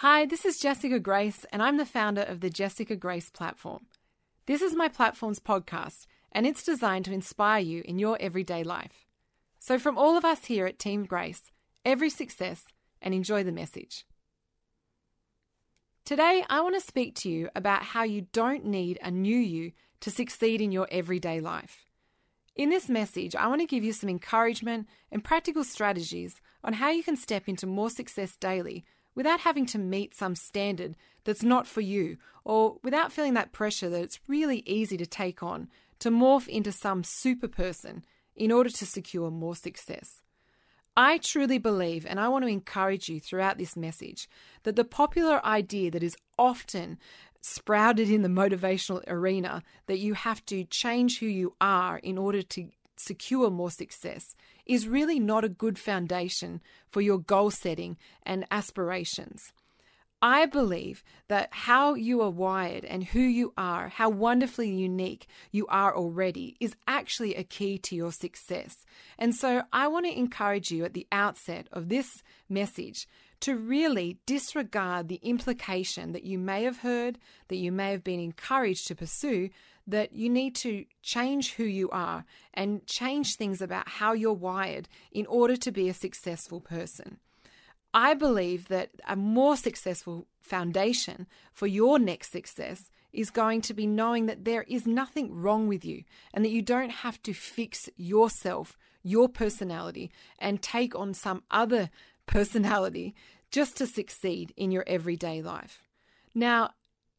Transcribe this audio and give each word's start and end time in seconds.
Hi, 0.00 0.26
this 0.26 0.44
is 0.44 0.58
Jessica 0.58 1.00
Grace, 1.00 1.46
and 1.50 1.62
I'm 1.62 1.78
the 1.78 1.86
founder 1.86 2.20
of 2.20 2.40
the 2.40 2.50
Jessica 2.50 2.96
Grace 2.96 3.30
platform. 3.30 3.86
This 4.44 4.60
is 4.60 4.76
my 4.76 4.88
platform's 4.88 5.40
podcast, 5.40 6.04
and 6.30 6.46
it's 6.46 6.62
designed 6.62 7.06
to 7.06 7.14
inspire 7.14 7.62
you 7.62 7.80
in 7.82 7.98
your 7.98 8.18
everyday 8.20 8.62
life. 8.62 9.06
So, 9.58 9.78
from 9.78 9.96
all 9.96 10.14
of 10.18 10.22
us 10.22 10.44
here 10.44 10.66
at 10.66 10.78
Team 10.78 11.06
Grace, 11.06 11.50
every 11.82 12.10
success 12.10 12.62
and 13.00 13.14
enjoy 13.14 13.42
the 13.42 13.52
message. 13.52 14.04
Today, 16.04 16.44
I 16.50 16.60
want 16.60 16.74
to 16.74 16.80
speak 16.82 17.14
to 17.20 17.30
you 17.30 17.48
about 17.56 17.82
how 17.82 18.02
you 18.02 18.26
don't 18.34 18.66
need 18.66 18.98
a 19.02 19.10
new 19.10 19.38
you 19.38 19.72
to 20.00 20.10
succeed 20.10 20.60
in 20.60 20.72
your 20.72 20.88
everyday 20.90 21.40
life. 21.40 21.86
In 22.54 22.68
this 22.68 22.90
message, 22.90 23.34
I 23.34 23.46
want 23.46 23.62
to 23.62 23.66
give 23.66 23.82
you 23.82 23.94
some 23.94 24.10
encouragement 24.10 24.88
and 25.10 25.24
practical 25.24 25.64
strategies 25.64 26.42
on 26.62 26.74
how 26.74 26.90
you 26.90 27.02
can 27.02 27.16
step 27.16 27.48
into 27.48 27.66
more 27.66 27.88
success 27.88 28.36
daily 28.36 28.84
without 29.16 29.40
having 29.40 29.66
to 29.66 29.78
meet 29.78 30.14
some 30.14 30.36
standard 30.36 30.94
that's 31.24 31.42
not 31.42 31.66
for 31.66 31.80
you, 31.80 32.18
or 32.44 32.76
without 32.84 33.10
feeling 33.10 33.34
that 33.34 33.50
pressure 33.50 33.90
that 33.90 34.02
it's 34.02 34.20
really 34.28 34.62
easy 34.66 34.96
to 34.96 35.06
take 35.06 35.42
on 35.42 35.68
to 35.98 36.10
morph 36.10 36.46
into 36.46 36.70
some 36.70 37.02
super 37.02 37.48
person 37.48 38.04
in 38.36 38.52
order 38.52 38.70
to 38.70 38.86
secure 38.86 39.30
more 39.30 39.56
success. 39.56 40.22
I 40.96 41.18
truly 41.18 41.58
believe, 41.58 42.06
and 42.06 42.20
I 42.20 42.28
want 42.28 42.44
to 42.44 42.50
encourage 42.50 43.08
you 43.08 43.18
throughout 43.18 43.58
this 43.58 43.76
message, 43.76 44.28
that 44.62 44.76
the 44.76 44.84
popular 44.84 45.44
idea 45.44 45.90
that 45.90 46.02
is 46.02 46.16
often 46.38 46.98
sprouted 47.40 48.10
in 48.10 48.22
the 48.22 48.28
motivational 48.28 49.02
arena 49.06 49.62
that 49.86 49.98
you 49.98 50.14
have 50.14 50.44
to 50.46 50.64
change 50.64 51.18
who 51.18 51.26
you 51.26 51.54
are 51.60 51.98
in 51.98 52.18
order 52.18 52.42
to 52.42 52.68
secure 52.98 53.50
more 53.50 53.70
success 53.70 54.34
is 54.64 54.88
really 54.88 55.18
not 55.18 55.44
a 55.44 55.48
good 55.48 55.78
foundation 55.78 56.60
for 56.90 57.00
your 57.00 57.18
goal 57.18 57.50
setting 57.50 57.96
and 58.22 58.46
aspirations. 58.50 59.52
I 60.22 60.46
believe 60.46 61.04
that 61.28 61.50
how 61.52 61.94
you 61.94 62.22
are 62.22 62.30
wired 62.30 62.86
and 62.86 63.04
who 63.04 63.20
you 63.20 63.52
are, 63.58 63.88
how 63.88 64.08
wonderfully 64.08 64.70
unique 64.70 65.26
you 65.52 65.66
are 65.66 65.94
already, 65.94 66.56
is 66.58 66.74
actually 66.88 67.34
a 67.34 67.44
key 67.44 67.76
to 67.78 67.94
your 67.94 68.12
success. 68.12 68.86
And 69.18 69.34
so 69.34 69.62
I 69.72 69.88
want 69.88 70.06
to 70.06 70.18
encourage 70.18 70.70
you 70.70 70.84
at 70.84 70.94
the 70.94 71.06
outset 71.12 71.68
of 71.70 71.90
this 71.90 72.22
message 72.48 73.06
to 73.40 73.56
really 73.56 74.18
disregard 74.24 75.08
the 75.08 75.20
implication 75.22 76.12
that 76.12 76.24
you 76.24 76.38
may 76.38 76.64
have 76.64 76.78
heard, 76.78 77.18
that 77.48 77.56
you 77.56 77.70
may 77.70 77.90
have 77.90 78.02
been 78.02 78.20
encouraged 78.20 78.86
to 78.88 78.94
pursue, 78.94 79.50
that 79.86 80.12
you 80.12 80.28
need 80.28 80.54
to 80.56 80.84
change 81.02 81.54
who 81.54 81.64
you 81.64 81.88
are 81.90 82.24
and 82.54 82.86
change 82.86 83.36
things 83.36 83.60
about 83.60 83.88
how 83.88 84.12
you're 84.12 84.32
wired 84.32 84.88
in 85.12 85.26
order 85.26 85.56
to 85.56 85.70
be 85.70 85.88
a 85.88 85.94
successful 85.94 86.60
person. 86.60 87.18
I 87.94 88.14
believe 88.14 88.68
that 88.68 88.90
a 89.08 89.16
more 89.16 89.56
successful 89.56 90.26
foundation 90.40 91.26
for 91.52 91.66
your 91.66 91.98
next 91.98 92.30
success 92.30 92.90
is 93.12 93.30
going 93.30 93.62
to 93.62 93.74
be 93.74 93.86
knowing 93.86 94.26
that 94.26 94.44
there 94.44 94.64
is 94.68 94.86
nothing 94.86 95.34
wrong 95.34 95.66
with 95.66 95.84
you 95.84 96.04
and 96.34 96.44
that 96.44 96.50
you 96.50 96.60
don't 96.60 96.90
have 96.90 97.22
to 97.22 97.32
fix 97.32 97.88
yourself, 97.96 98.76
your 99.02 99.28
personality, 99.28 100.10
and 100.38 100.60
take 100.60 100.94
on 100.94 101.14
some 101.14 101.42
other 101.50 101.88
personality 102.26 103.14
just 103.50 103.76
to 103.78 103.86
succeed 103.86 104.52
in 104.56 104.70
your 104.70 104.84
everyday 104.86 105.40
life. 105.40 105.82
Now, 106.34 106.70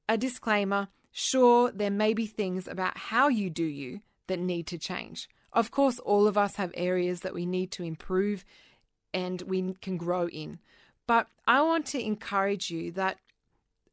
a 0.08 0.18
disclaimer 0.18 0.90
Sure, 1.20 1.72
there 1.72 1.90
may 1.90 2.14
be 2.14 2.28
things 2.28 2.68
about 2.68 2.96
how 2.96 3.28
you 3.28 3.50
do 3.50 3.64
you 3.64 4.02
that 4.28 4.38
need 4.38 4.68
to 4.68 4.78
change. 4.78 5.28
Of 5.52 5.72
course, 5.72 5.98
all 5.98 6.28
of 6.28 6.38
us 6.38 6.58
have 6.58 6.72
areas 6.76 7.22
that 7.22 7.34
we 7.34 7.44
need 7.44 7.72
to 7.72 7.84
improve 7.84 8.46
and 9.16 9.42
we 9.42 9.74
can 9.82 9.98
grow 9.98 10.28
in. 10.28 10.60
But 11.08 11.26
I 11.48 11.64
want 11.64 11.88
to 11.88 12.06
encourage 12.06 12.70
you 12.70 12.92
that 12.92 13.18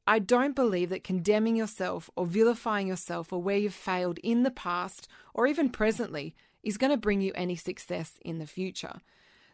I 0.07 0.19
don't 0.19 0.55
believe 0.55 0.91
that 0.91 1.03
condemning 1.03 1.57
yourself 1.57 2.11
or 2.15 2.27
vilifying 2.27 2.89
yourself 2.89 3.33
or 3.33 3.41
where 3.41 3.57
you've 3.57 3.73
failed 3.73 4.19
in 4.19 4.43
the 4.43 4.51
past 4.51 5.09
or 5.33 5.47
even 5.47 5.71
presently 5.71 6.35
is 6.63 6.77
going 6.77 6.93
to 6.93 6.99
bring 6.99 7.23
you 7.23 7.33
any 7.35 7.57
success 7.57 8.19
in 8.21 8.39
the 8.39 8.47
future. 8.47 9.01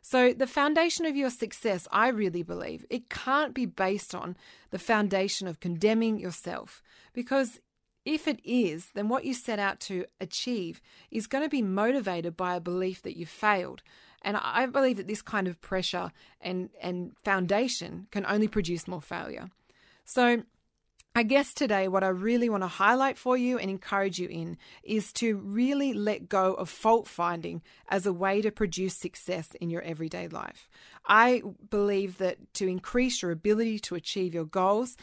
So, 0.02 0.32
the 0.32 0.46
foundation 0.46 1.04
of 1.04 1.16
your 1.16 1.30
success, 1.30 1.86
I 1.92 2.08
really 2.08 2.42
believe, 2.42 2.86
it 2.88 3.10
can't 3.10 3.54
be 3.54 3.66
based 3.66 4.14
on 4.14 4.36
the 4.70 4.78
foundation 4.78 5.46
of 5.46 5.60
condemning 5.60 6.18
yourself. 6.18 6.82
Because 7.12 7.60
if 8.10 8.26
it 8.26 8.40
is, 8.44 8.88
then 8.94 9.08
what 9.08 9.24
you 9.24 9.32
set 9.32 9.60
out 9.60 9.78
to 9.80 10.04
achieve 10.20 10.80
is 11.10 11.28
going 11.28 11.44
to 11.44 11.48
be 11.48 11.62
motivated 11.62 12.36
by 12.36 12.56
a 12.56 12.60
belief 12.60 13.02
that 13.02 13.16
you 13.16 13.24
failed. 13.24 13.82
And 14.22 14.36
I 14.36 14.66
believe 14.66 14.96
that 14.96 15.06
this 15.06 15.22
kind 15.22 15.46
of 15.46 15.60
pressure 15.60 16.10
and, 16.40 16.70
and 16.82 17.16
foundation 17.24 18.08
can 18.10 18.26
only 18.26 18.48
produce 18.48 18.88
more 18.88 19.00
failure. 19.00 19.48
So, 20.04 20.42
I 21.12 21.24
guess 21.24 21.52
today, 21.52 21.88
what 21.88 22.04
I 22.04 22.08
really 22.08 22.48
want 22.48 22.62
to 22.62 22.68
highlight 22.68 23.18
for 23.18 23.36
you 23.36 23.58
and 23.58 23.68
encourage 23.68 24.20
you 24.20 24.28
in 24.28 24.56
is 24.84 25.12
to 25.14 25.38
really 25.38 25.92
let 25.92 26.28
go 26.28 26.54
of 26.54 26.68
fault 26.70 27.08
finding 27.08 27.62
as 27.88 28.06
a 28.06 28.12
way 28.12 28.40
to 28.42 28.52
produce 28.52 28.96
success 28.96 29.48
in 29.60 29.70
your 29.70 29.82
everyday 29.82 30.28
life. 30.28 30.68
I 31.04 31.42
believe 31.68 32.18
that 32.18 32.54
to 32.54 32.68
increase 32.68 33.22
your 33.22 33.32
ability 33.32 33.80
to 33.80 33.96
achieve 33.96 34.34
your 34.34 34.44
goals, 34.44 34.96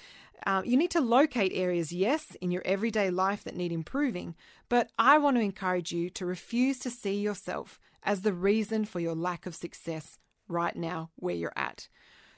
uh, 0.45 0.61
you 0.63 0.77
need 0.77 0.91
to 0.91 1.01
locate 1.01 1.51
areas, 1.53 1.91
yes, 1.91 2.35
in 2.41 2.51
your 2.51 2.61
everyday 2.65 3.09
life 3.09 3.43
that 3.43 3.55
need 3.55 3.71
improving, 3.71 4.35
but 4.69 4.91
I 4.97 5.17
want 5.17 5.37
to 5.37 5.41
encourage 5.41 5.91
you 5.91 6.09
to 6.11 6.25
refuse 6.25 6.79
to 6.79 6.89
see 6.89 7.19
yourself 7.19 7.79
as 8.03 8.21
the 8.21 8.33
reason 8.33 8.85
for 8.85 8.99
your 8.99 9.15
lack 9.15 9.45
of 9.45 9.55
success 9.55 10.17
right 10.47 10.75
now 10.75 11.09
where 11.15 11.35
you're 11.35 11.53
at. 11.55 11.89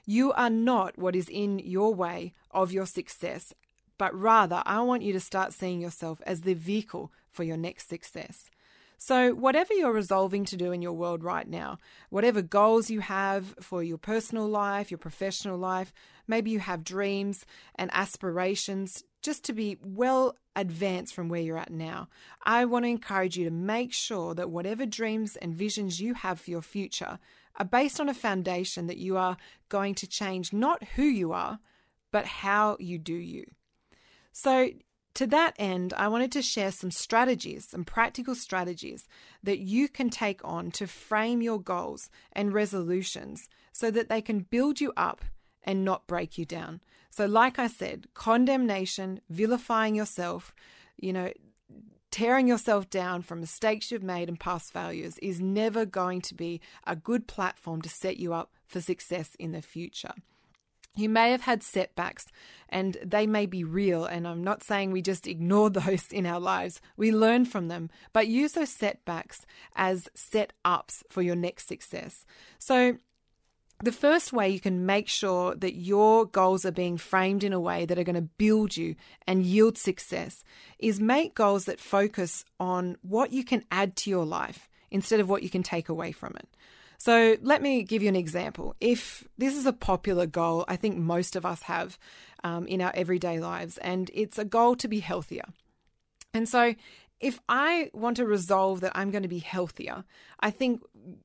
You 0.06 0.32
are 0.34 0.50
not 0.50 0.98
what 0.98 1.16
is 1.16 1.30
in 1.30 1.60
your 1.60 1.94
way 1.94 2.34
of 2.52 2.72
your 2.72 2.86
success, 2.86 3.54
but 3.98 4.16
rather, 4.18 4.64
I 4.66 4.80
want 4.82 5.04
you 5.04 5.14
to 5.14 5.20
start 5.20 5.54
seeing 5.54 5.82
yourself 5.82 6.22
as 6.26 6.42
the 6.42 6.54
vehicle 6.54 7.12
for 7.30 7.44
your 7.44 7.58
next 7.58 7.90
success. 7.90 8.50
So, 9.02 9.34
whatever 9.34 9.74
you're 9.74 9.94
resolving 9.94 10.44
to 10.44 10.58
do 10.58 10.74
in 10.74 10.82
your 10.82 10.92
world 10.92 11.24
right 11.24 11.48
now, 11.48 11.80
whatever 12.10 12.42
goals 12.42 12.90
you 12.90 13.00
have 13.00 13.56
for 13.62 13.82
your 13.82 13.98
personal 13.98 14.46
life, 14.46 14.92
your 14.92 14.98
professional 14.98 15.58
life, 15.58 15.94
maybe 16.28 16.52
you 16.52 16.60
have 16.60 16.84
dreams 16.84 17.46
and 17.76 17.90
aspirations 17.94 19.06
just 19.22 19.46
to 19.46 19.54
be 19.54 19.78
well 19.82 20.36
advanced 20.54 21.14
from 21.14 21.30
where 21.30 21.40
you're 21.40 21.58
at 21.58 21.72
now. 21.72 22.10
I 22.44 22.66
want 22.66 22.84
to 22.84 22.90
encourage 22.90 23.38
you 23.38 23.46
to 23.46 23.52
make 23.52 23.94
sure 23.94 24.36
that 24.36 24.50
whatever 24.50 24.86
dreams 24.86 25.38
and 25.38 25.56
visions 25.56 26.02
you 26.02 26.14
have 26.16 26.42
for 26.42 26.52
your 26.52 26.62
future 26.62 27.20
are 27.56 27.66
based 27.66 28.02
on 28.02 28.10
a 28.10 28.14
foundation 28.14 28.88
that 28.88 28.98
you 28.98 29.16
are 29.16 29.38
going 29.70 29.96
to 29.96 30.08
change 30.08 30.52
not 30.52 30.84
who 30.98 31.04
you 31.04 31.32
are, 31.32 31.60
but 32.12 32.26
how 32.26 32.76
you 32.82 32.98
do 32.98 33.14
you. 33.14 33.46
So, 34.34 34.72
to 35.20 35.28
that 35.28 35.54
end, 35.60 35.94
I 35.98 36.08
wanted 36.08 36.32
to 36.32 36.42
share 36.42 36.72
some 36.72 36.92
strategies, 36.92 37.68
some 37.68 37.84
practical 37.84 38.36
strategies 38.36 39.06
that 39.44 39.60
you 39.60 39.90
can 39.90 40.10
take 40.10 40.40
on 40.46 40.72
to 40.72 40.88
frame 40.88 41.42
your 41.42 41.60
goals 41.60 42.10
and 42.32 42.54
resolutions 42.54 43.50
so 43.74 43.92
that 43.92 44.08
they 44.08 44.22
can 44.22 44.40
build 44.40 44.80
you 44.80 44.94
up 44.96 45.26
and 45.62 45.84
not 45.84 46.08
break 46.08 46.38
you 46.38 46.46
down. 46.46 46.80
So, 47.10 47.26
like 47.26 47.60
I 47.60 47.68
said, 47.68 48.08
condemnation, 48.14 49.20
vilifying 49.30 49.94
yourself, 49.94 50.56
you 50.96 51.12
know, 51.12 51.34
tearing 52.12 52.48
yourself 52.48 52.90
down 52.90 53.22
from 53.22 53.42
mistakes 53.42 53.92
you've 53.92 54.02
made 54.02 54.30
and 54.30 54.40
past 54.40 54.72
failures 54.72 55.18
is 55.18 55.42
never 55.42 55.84
going 55.84 56.22
to 56.22 56.34
be 56.34 56.62
a 56.88 56.96
good 56.96 57.28
platform 57.28 57.82
to 57.82 57.90
set 57.90 58.16
you 58.22 58.34
up 58.34 58.54
for 58.66 58.80
success 58.80 59.36
in 59.38 59.52
the 59.52 59.62
future. 59.62 60.14
You 60.96 61.10
may 61.10 61.32
have 61.32 61.42
had 61.42 61.64
setbacks 61.64 62.26
and 62.68 62.98
they 63.04 63.26
may 63.26 63.46
be 63.46 63.64
real, 63.64 64.06
and 64.06 64.28
I'm 64.28 64.44
not 64.44 64.64
saying 64.64 64.92
we 64.92 65.02
just 65.02 65.28
ignore 65.28 65.70
those 65.70 66.08
in 66.12 66.26
our 66.26 66.40
lives. 66.40 66.82
We 66.98 67.12
learn 67.12 67.46
from 67.46 67.68
them, 67.68 67.90
but 68.14 68.28
use 68.28 68.54
those 68.54 68.70
setbacks 68.70 69.46
as 69.76 70.10
set 70.14 70.54
ups 70.64 71.04
for 71.10 71.22
your 71.22 71.36
next 71.36 71.68
success. 71.68 72.26
So, 72.58 72.98
the 73.82 73.92
first 73.94 74.34
way 74.34 74.50
you 74.50 74.60
can 74.60 74.86
make 74.86 75.08
sure 75.08 75.56
that 75.56 75.76
your 75.76 76.26
goals 76.26 76.66
are 76.66 76.72
being 76.72 76.98
framed 76.98 77.46
in 77.46 77.54
a 77.54 77.62
way 77.62 77.86
that 77.86 77.98
are 77.98 78.04
going 78.04 78.16
to 78.16 78.22
build 78.22 78.76
you 78.76 78.96
and 79.26 79.46
yield 79.46 79.78
success 79.78 80.44
is 80.80 81.00
make 81.00 81.34
goals 81.34 81.64
that 81.64 81.80
focus 81.80 82.44
on 82.60 82.98
what 83.04 83.32
you 83.32 83.46
can 83.46 83.64
add 83.72 83.96
to 83.96 84.10
your 84.10 84.26
life 84.26 84.68
instead 84.92 85.22
of 85.22 85.30
what 85.30 85.44
you 85.44 85.50
can 85.50 85.64
take 85.64 85.88
away 85.88 86.12
from 86.12 86.34
it. 86.36 86.50
So 87.00 87.38
let 87.42 87.62
me 87.62 87.84
give 87.84 88.04
you 88.04 88.10
an 88.10 88.16
example. 88.18 88.76
If 88.82 89.26
this 89.38 89.56
is 89.56 89.66
a 89.66 89.74
popular 89.74 90.26
goal, 90.26 90.66
I 90.68 90.76
think 90.76 90.98
most 90.98 91.38
of 91.38 91.46
us 91.46 91.64
have 91.64 91.98
um, 92.44 92.68
in 92.68 92.82
our 92.82 92.92
everyday 92.94 93.40
lives, 93.40 93.78
and 93.78 94.12
it's 94.14 94.38
a 94.38 94.44
goal 94.44 94.76
to 94.76 94.88
be 94.88 95.00
healthier. 95.00 95.46
And 96.34 96.48
so 96.48 96.76
if 97.22 97.40
I 97.48 97.90
want 97.94 98.18
to 98.18 98.26
resolve 98.26 98.82
that 98.82 98.92
I'm 98.96 99.12
going 99.12 99.24
to 99.24 99.30
be 99.30 99.40
healthier, 99.40 100.04
I 100.42 100.52
think 100.52 100.82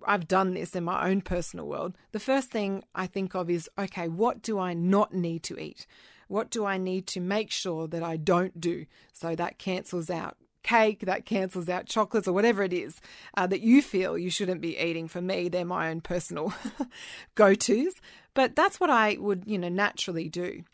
I've 0.06 0.28
done 0.28 0.54
this 0.54 0.76
in 0.76 0.84
my 0.84 1.08
own 1.08 1.20
personal 1.20 1.66
world. 1.66 1.96
The 2.12 2.20
first 2.20 2.50
thing 2.50 2.84
I 2.94 3.08
think 3.08 3.34
of 3.34 3.50
is 3.50 3.68
okay, 3.76 4.08
what 4.08 4.42
do 4.42 4.60
I 4.60 4.74
not 4.74 5.12
need 5.12 5.42
to 5.44 5.58
eat? 5.58 5.86
What 6.28 6.50
do 6.50 6.64
I 6.64 6.78
need 6.78 7.08
to 7.08 7.20
make 7.20 7.50
sure 7.50 7.88
that 7.88 8.02
I 8.02 8.16
don't 8.16 8.60
do? 8.60 8.86
So 9.12 9.34
that 9.34 9.58
cancels 9.58 10.08
out 10.08 10.36
cake 10.64 11.00
that 11.06 11.24
cancels 11.24 11.68
out 11.68 11.86
chocolates 11.86 12.26
or 12.26 12.32
whatever 12.32 12.64
it 12.64 12.72
is 12.72 13.00
uh, 13.36 13.46
that 13.46 13.60
you 13.60 13.80
feel 13.80 14.18
you 14.18 14.30
shouldn't 14.30 14.60
be 14.60 14.76
eating. 14.76 15.06
For 15.06 15.22
me, 15.22 15.48
they're 15.48 15.64
my 15.64 15.90
own 15.90 16.00
personal 16.00 16.52
go 17.36 17.54
tos. 17.54 17.94
But 18.34 18.56
that's 18.56 18.80
what 18.80 18.90
I 18.90 19.16
would, 19.20 19.44
you 19.46 19.58
know, 19.58 19.68
naturally 19.68 20.28
do. 20.28 20.64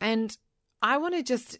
And 0.00 0.34
I 0.80 0.96
want 0.96 1.14
to 1.14 1.22
just 1.22 1.58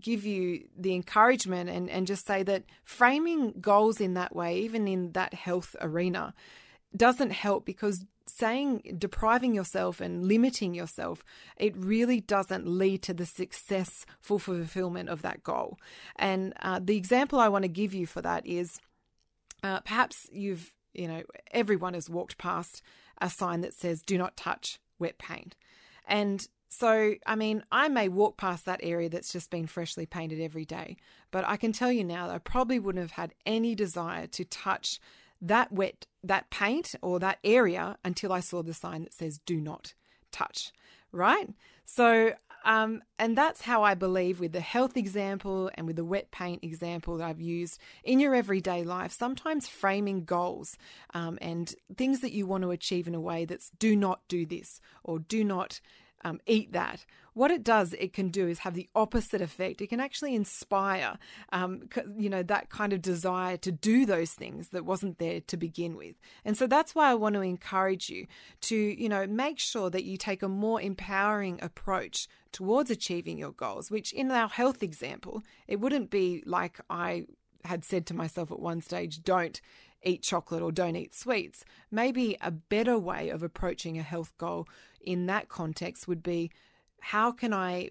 give 0.00 0.24
you 0.24 0.64
the 0.76 0.94
encouragement 0.94 1.68
and, 1.68 1.90
and 1.90 2.06
just 2.06 2.26
say 2.26 2.42
that 2.44 2.64
framing 2.84 3.54
goals 3.60 4.00
in 4.00 4.14
that 4.14 4.34
way, 4.34 4.60
even 4.60 4.88
in 4.88 5.12
that 5.12 5.34
health 5.34 5.76
arena, 5.80 6.32
doesn't 6.96 7.30
help 7.30 7.66
because 7.66 8.04
saying 8.38 8.96
depriving 8.98 9.54
yourself 9.54 10.00
and 10.00 10.26
limiting 10.26 10.74
yourself, 10.74 11.24
it 11.56 11.76
really 11.76 12.20
doesn't 12.20 12.66
lead 12.66 13.02
to 13.02 13.14
the 13.14 13.26
successful 13.26 14.38
fulfillment 14.38 15.08
of 15.08 15.22
that 15.22 15.42
goal. 15.42 15.78
And 16.16 16.54
uh, 16.62 16.80
the 16.82 16.96
example 16.96 17.38
I 17.38 17.48
want 17.48 17.64
to 17.64 17.68
give 17.68 17.94
you 17.94 18.06
for 18.06 18.22
that 18.22 18.46
is 18.46 18.80
uh, 19.62 19.80
perhaps 19.80 20.28
you've, 20.32 20.72
you 20.94 21.08
know, 21.08 21.22
everyone 21.52 21.94
has 21.94 22.08
walked 22.08 22.38
past 22.38 22.82
a 23.20 23.28
sign 23.28 23.60
that 23.62 23.74
says, 23.74 24.02
do 24.02 24.16
not 24.16 24.36
touch 24.36 24.78
wet 24.98 25.18
paint. 25.18 25.54
And 26.06 26.46
so, 26.68 27.14
I 27.26 27.34
mean, 27.34 27.64
I 27.72 27.88
may 27.88 28.08
walk 28.08 28.36
past 28.36 28.66
that 28.66 28.80
area 28.82 29.08
that's 29.08 29.32
just 29.32 29.50
been 29.50 29.66
freshly 29.66 30.06
painted 30.06 30.40
every 30.40 30.64
day, 30.64 30.96
but 31.30 31.46
I 31.46 31.56
can 31.56 31.72
tell 31.72 31.90
you 31.90 32.04
now 32.04 32.28
I 32.28 32.38
probably 32.38 32.78
wouldn't 32.78 33.02
have 33.02 33.12
had 33.12 33.34
any 33.46 33.74
desire 33.74 34.26
to 34.28 34.44
touch 34.44 35.00
that 35.40 35.72
wet 35.72 36.06
that 36.22 36.50
paint 36.50 36.94
or 37.00 37.18
that 37.20 37.38
area 37.44 37.96
until 38.04 38.32
I 38.32 38.40
saw 38.40 38.62
the 38.62 38.74
sign 38.74 39.02
that 39.04 39.14
says 39.14 39.38
do 39.38 39.60
not 39.60 39.94
touch, 40.32 40.72
right? 41.12 41.48
So 41.84 42.32
um, 42.64 43.02
and 43.18 43.36
that's 43.36 43.62
how 43.62 43.82
I 43.82 43.94
believe 43.94 44.40
with 44.40 44.52
the 44.52 44.60
health 44.60 44.96
example 44.96 45.70
and 45.74 45.86
with 45.86 45.96
the 45.96 46.04
wet 46.04 46.30
paint 46.30 46.62
example 46.64 47.16
that 47.16 47.24
I've 47.24 47.40
used 47.40 47.80
in 48.04 48.20
your 48.20 48.34
everyday 48.34 48.82
life, 48.82 49.12
sometimes 49.12 49.68
framing 49.68 50.24
goals 50.24 50.76
um, 51.14 51.38
and 51.40 51.74
things 51.96 52.20
that 52.20 52.32
you 52.32 52.46
want 52.46 52.64
to 52.64 52.70
achieve 52.70 53.06
in 53.06 53.14
a 53.14 53.20
way 53.20 53.44
that's 53.44 53.70
do 53.78 53.94
not 53.96 54.20
do 54.28 54.44
this 54.44 54.80
or 55.04 55.18
do 55.18 55.44
not 55.44 55.80
um, 56.24 56.40
eat 56.46 56.72
that. 56.72 57.04
What 57.34 57.50
it 57.52 57.62
does, 57.62 57.92
it 57.94 58.12
can 58.12 58.30
do 58.30 58.48
is 58.48 58.60
have 58.60 58.74
the 58.74 58.88
opposite 58.94 59.40
effect. 59.40 59.80
It 59.80 59.86
can 59.86 60.00
actually 60.00 60.34
inspire, 60.34 61.18
um, 61.52 61.88
you 62.16 62.28
know, 62.28 62.42
that 62.42 62.68
kind 62.68 62.92
of 62.92 63.00
desire 63.00 63.56
to 63.58 63.70
do 63.70 64.04
those 64.04 64.32
things 64.32 64.70
that 64.70 64.84
wasn't 64.84 65.18
there 65.18 65.40
to 65.42 65.56
begin 65.56 65.96
with. 65.96 66.16
And 66.44 66.56
so 66.56 66.66
that's 66.66 66.94
why 66.94 67.10
I 67.10 67.14
want 67.14 67.36
to 67.36 67.40
encourage 67.42 68.10
you 68.10 68.26
to, 68.62 68.76
you 68.76 69.08
know, 69.08 69.26
make 69.26 69.60
sure 69.60 69.88
that 69.90 70.04
you 70.04 70.16
take 70.16 70.42
a 70.42 70.48
more 70.48 70.80
empowering 70.80 71.60
approach 71.62 72.26
towards 72.50 72.90
achieving 72.90 73.38
your 73.38 73.52
goals, 73.52 73.90
which 73.90 74.12
in 74.12 74.30
our 74.32 74.48
health 74.48 74.82
example, 74.82 75.42
it 75.68 75.78
wouldn't 75.78 76.10
be 76.10 76.42
like 76.44 76.80
I 76.90 77.26
had 77.64 77.84
said 77.84 78.06
to 78.06 78.14
myself 78.14 78.50
at 78.50 78.60
one 78.60 78.80
stage, 78.80 79.22
don't 79.22 79.60
eat 80.02 80.22
chocolate 80.22 80.62
or 80.62 80.72
don't 80.72 80.96
eat 80.96 81.14
sweets. 81.14 81.64
Maybe 81.90 82.36
a 82.40 82.50
better 82.50 82.98
way 82.98 83.28
of 83.28 83.42
approaching 83.42 83.98
a 83.98 84.02
health 84.02 84.32
goal 84.38 84.68
in 85.00 85.26
that 85.26 85.48
context 85.48 86.06
would 86.08 86.22
be 86.22 86.50
how 87.00 87.30
can 87.30 87.54
I 87.54 87.90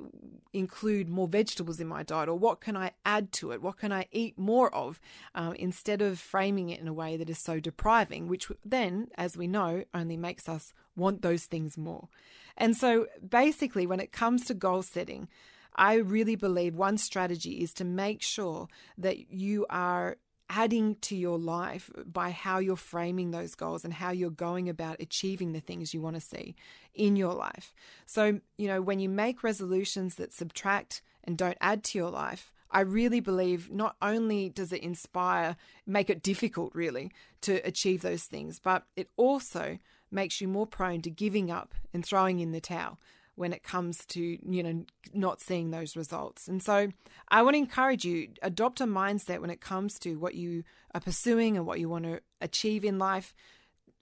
include 0.54 1.10
more 1.10 1.28
vegetables 1.28 1.80
in 1.80 1.88
my 1.88 2.04
diet, 2.04 2.30
or 2.30 2.38
what 2.38 2.60
can 2.60 2.76
I 2.76 2.92
add 3.06 3.32
to 3.34 3.52
it? 3.52 3.62
What 3.62 3.78
can 3.78 3.92
I 3.92 4.06
eat 4.12 4.38
more 4.38 4.74
of 4.74 5.00
um, 5.34 5.54
instead 5.54 6.02
of 6.02 6.20
framing 6.20 6.70
it 6.70 6.80
in 6.80 6.88
a 6.88 6.94
way 6.94 7.18
that 7.18 7.30
is 7.30 7.40
so 7.40 7.60
depriving, 7.60 8.28
which 8.28 8.52
then, 8.66 9.08
as 9.16 9.38
we 9.38 9.48
know, 9.48 9.84
only 9.94 10.18
makes 10.18 10.50
us 10.50 10.74
want 10.96 11.22
those 11.22 11.46
things 11.46 11.78
more. 11.78 12.10
And 12.58 12.76
so, 12.76 13.08
basically, 13.28 13.88
when 13.88 14.00
it 14.00 14.12
comes 14.12 14.46
to 14.46 14.54
goal 14.54 14.82
setting, 14.82 15.30
I 15.76 15.96
really 15.96 16.36
believe 16.36 16.76
one 16.76 16.98
strategy 16.98 17.62
is 17.62 17.74
to 17.76 17.86
make 17.86 18.22
sure 18.22 18.68
that 18.98 19.32
you 19.32 19.66
are 19.70 20.18
adding 20.50 20.96
to 21.02 21.16
your 21.16 21.38
life 21.38 21.90
by 22.06 22.32
how 22.32 22.60
you're 22.60 22.76
framing 22.76 23.32
those 23.32 23.56
goals 23.56 23.84
and 23.84 23.94
how 23.94 24.12
you're 24.12 24.30
going 24.30 24.70
about 24.70 25.02
achieving 25.02 25.52
the 25.52 25.60
things 25.60 25.94
you 25.94 26.02
want 26.02 26.16
to 26.16 26.22
see 26.22 26.56
in 26.94 27.16
your 27.16 27.34
life. 27.34 27.74
So, 28.06 28.40
you 28.58 28.68
know, 28.68 28.82
when 28.82 29.00
you 29.00 29.10
make 29.10 29.44
resolutions 29.44 30.16
that 30.16 30.34
subtract 30.34 31.02
and 31.24 31.38
don't 31.38 31.58
add 31.60 31.84
to 31.86 31.98
your 31.98 32.10
life, 32.10 32.52
I 32.70 32.82
really 32.82 33.20
believe 33.20 33.72
not 33.72 33.96
only 34.02 34.50
does 34.50 34.74
it 34.74 34.84
inspire, 34.84 35.56
make 35.86 36.10
it 36.10 36.24
difficult 36.24 36.74
really 36.76 37.12
to 37.42 37.56
achieve 37.66 38.02
those 38.02 38.24
things, 38.24 38.60
but 38.60 38.84
it 38.96 39.10
also 39.16 39.80
makes 40.12 40.42
you 40.42 40.48
more 40.48 40.68
prone 40.68 41.02
to 41.02 41.10
giving 41.10 41.52
up 41.52 41.74
and 41.94 42.06
throwing 42.06 42.40
in 42.40 42.52
the 42.52 42.62
towel 42.62 43.00
when 43.38 43.54
it 43.54 43.64
comes 43.64 44.06
to 44.08 44.20
you 44.20 44.64
know 44.64 44.86
not 45.14 45.40
seeing 45.40 45.72
those 45.72 45.96
results. 45.96 46.48
And 46.48 46.62
so 46.62 46.90
i 47.30 47.42
want 47.42 47.54
to 47.54 47.60
encourage 47.60 48.04
you 48.04 48.30
adopt 48.42 48.82
a 48.82 48.86
mindset 48.86 49.40
when 49.40 49.50
it 49.50 49.62
comes 49.62 50.00
to 50.00 50.16
what 50.16 50.36
you 50.36 50.64
are 50.94 51.02
pursuing 51.02 51.56
and 51.56 51.66
what 51.66 51.80
you 51.80 51.88
want 51.88 52.06
to 52.06 52.20
achieve 52.42 52.84
in 52.84 53.00
life. 53.00 53.34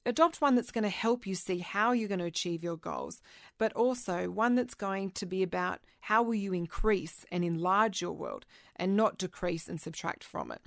Adopt 0.07 0.39
one 0.39 0.53
that's 0.53 0.71
going 0.71 0.83
to 0.83 0.89
help 0.89 1.25
you 1.25 1.33
see 1.33 1.57
how 1.57 1.91
you're 1.91 2.07
going 2.07 2.19
to 2.19 2.25
achieve 2.25 2.63
your 2.63 2.77
goals 2.77 3.21
but 3.57 3.73
also 3.73 4.29
one 4.29 4.55
that's 4.55 4.75
going 4.75 5.11
to 5.11 5.25
be 5.25 5.41
about 5.41 5.79
how 6.01 6.21
will 6.21 6.35
you 6.35 6.53
increase 6.53 7.25
and 7.31 7.43
enlarge 7.43 8.01
your 8.01 8.13
world 8.13 8.45
and 8.75 8.95
not 8.95 9.17
decrease 9.17 9.67
and 9.67 9.81
subtract 9.81 10.23
from 10.23 10.51
it. 10.51 10.61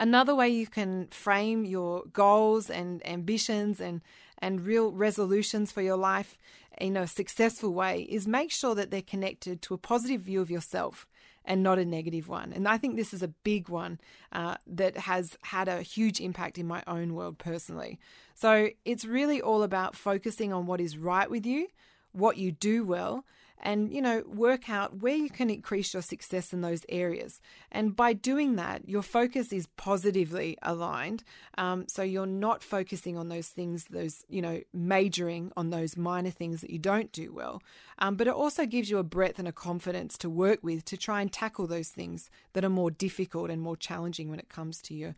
Another 0.00 0.34
way 0.34 0.48
you 0.48 0.66
can 0.66 1.08
frame 1.08 1.66
your 1.66 2.04
goals 2.12 2.70
and 2.70 3.06
ambitions 3.06 3.80
and, 3.80 4.00
and 4.38 4.62
real 4.62 4.90
resolutions 4.92 5.70
for 5.70 5.82
your 5.82 5.98
life 5.98 6.38
in 6.80 6.96
a 6.96 7.06
successful 7.06 7.72
way 7.72 8.02
is 8.02 8.26
make 8.26 8.50
sure 8.50 8.74
that 8.74 8.90
they're 8.90 9.02
connected 9.02 9.62
to 9.62 9.74
a 9.74 9.78
positive 9.78 10.22
view 10.22 10.40
of 10.40 10.50
yourself 10.50 11.06
and 11.44 11.62
not 11.62 11.78
a 11.78 11.84
negative 11.84 12.28
one. 12.28 12.52
And 12.52 12.68
I 12.68 12.78
think 12.78 12.96
this 12.96 13.14
is 13.14 13.22
a 13.22 13.28
big 13.28 13.68
one 13.68 13.98
uh, 14.32 14.56
that 14.66 14.96
has 14.98 15.36
had 15.42 15.68
a 15.68 15.82
huge 15.82 16.20
impact 16.20 16.58
in 16.58 16.66
my 16.66 16.82
own 16.86 17.14
world 17.14 17.38
personally. 17.38 17.98
So 18.34 18.70
it's 18.84 19.04
really 19.04 19.40
all 19.40 19.62
about 19.62 19.96
focusing 19.96 20.52
on 20.52 20.66
what 20.66 20.80
is 20.80 20.98
right 20.98 21.30
with 21.30 21.46
you, 21.46 21.68
what 22.12 22.36
you 22.36 22.52
do 22.52 22.84
well, 22.84 23.24
and 23.60 23.92
you 23.92 24.02
know 24.02 24.22
work 24.26 24.68
out 24.68 25.00
where 25.00 25.14
you 25.14 25.30
can 25.30 25.50
increase 25.50 25.92
your 25.92 26.02
success 26.02 26.52
in 26.52 26.60
those 26.60 26.82
areas. 26.88 27.40
And 27.70 27.94
by 27.94 28.12
doing 28.12 28.56
that 28.56 28.88
your 28.88 29.02
focus 29.02 29.52
is 29.52 29.66
positively 29.76 30.56
aligned. 30.62 31.22
Um, 31.58 31.86
so 31.88 32.02
you're 32.02 32.26
not 32.26 32.62
focusing 32.62 33.16
on 33.16 33.28
those 33.28 33.48
things 33.48 33.86
those 33.90 34.24
you 34.28 34.42
know 34.42 34.60
majoring 34.72 35.52
on 35.56 35.70
those 35.70 35.96
minor 35.96 36.30
things 36.30 36.60
that 36.60 36.70
you 36.70 36.78
don't 36.78 37.12
do 37.12 37.32
well. 37.32 37.62
Um, 37.98 38.16
but 38.16 38.26
it 38.26 38.34
also 38.34 38.66
gives 38.66 38.90
you 38.90 38.98
a 38.98 39.04
breadth 39.04 39.38
and 39.38 39.48
a 39.48 39.52
confidence 39.52 40.16
to 40.18 40.30
work 40.30 40.60
with 40.62 40.84
to 40.86 40.96
try 40.96 41.20
and 41.20 41.32
tackle 41.32 41.66
those 41.66 41.88
things 41.88 42.30
that 42.54 42.64
are 42.64 42.70
more 42.70 42.90
difficult 42.90 43.50
and 43.50 43.60
more 43.60 43.76
challenging 43.76 44.30
when 44.30 44.38
it 44.38 44.48
comes 44.48 44.80
to 44.82 44.94
your 44.94 45.14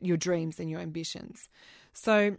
your 0.00 0.16
dreams 0.16 0.60
and 0.60 0.68
your 0.70 0.80
ambitions. 0.80 1.48
So 1.92 2.36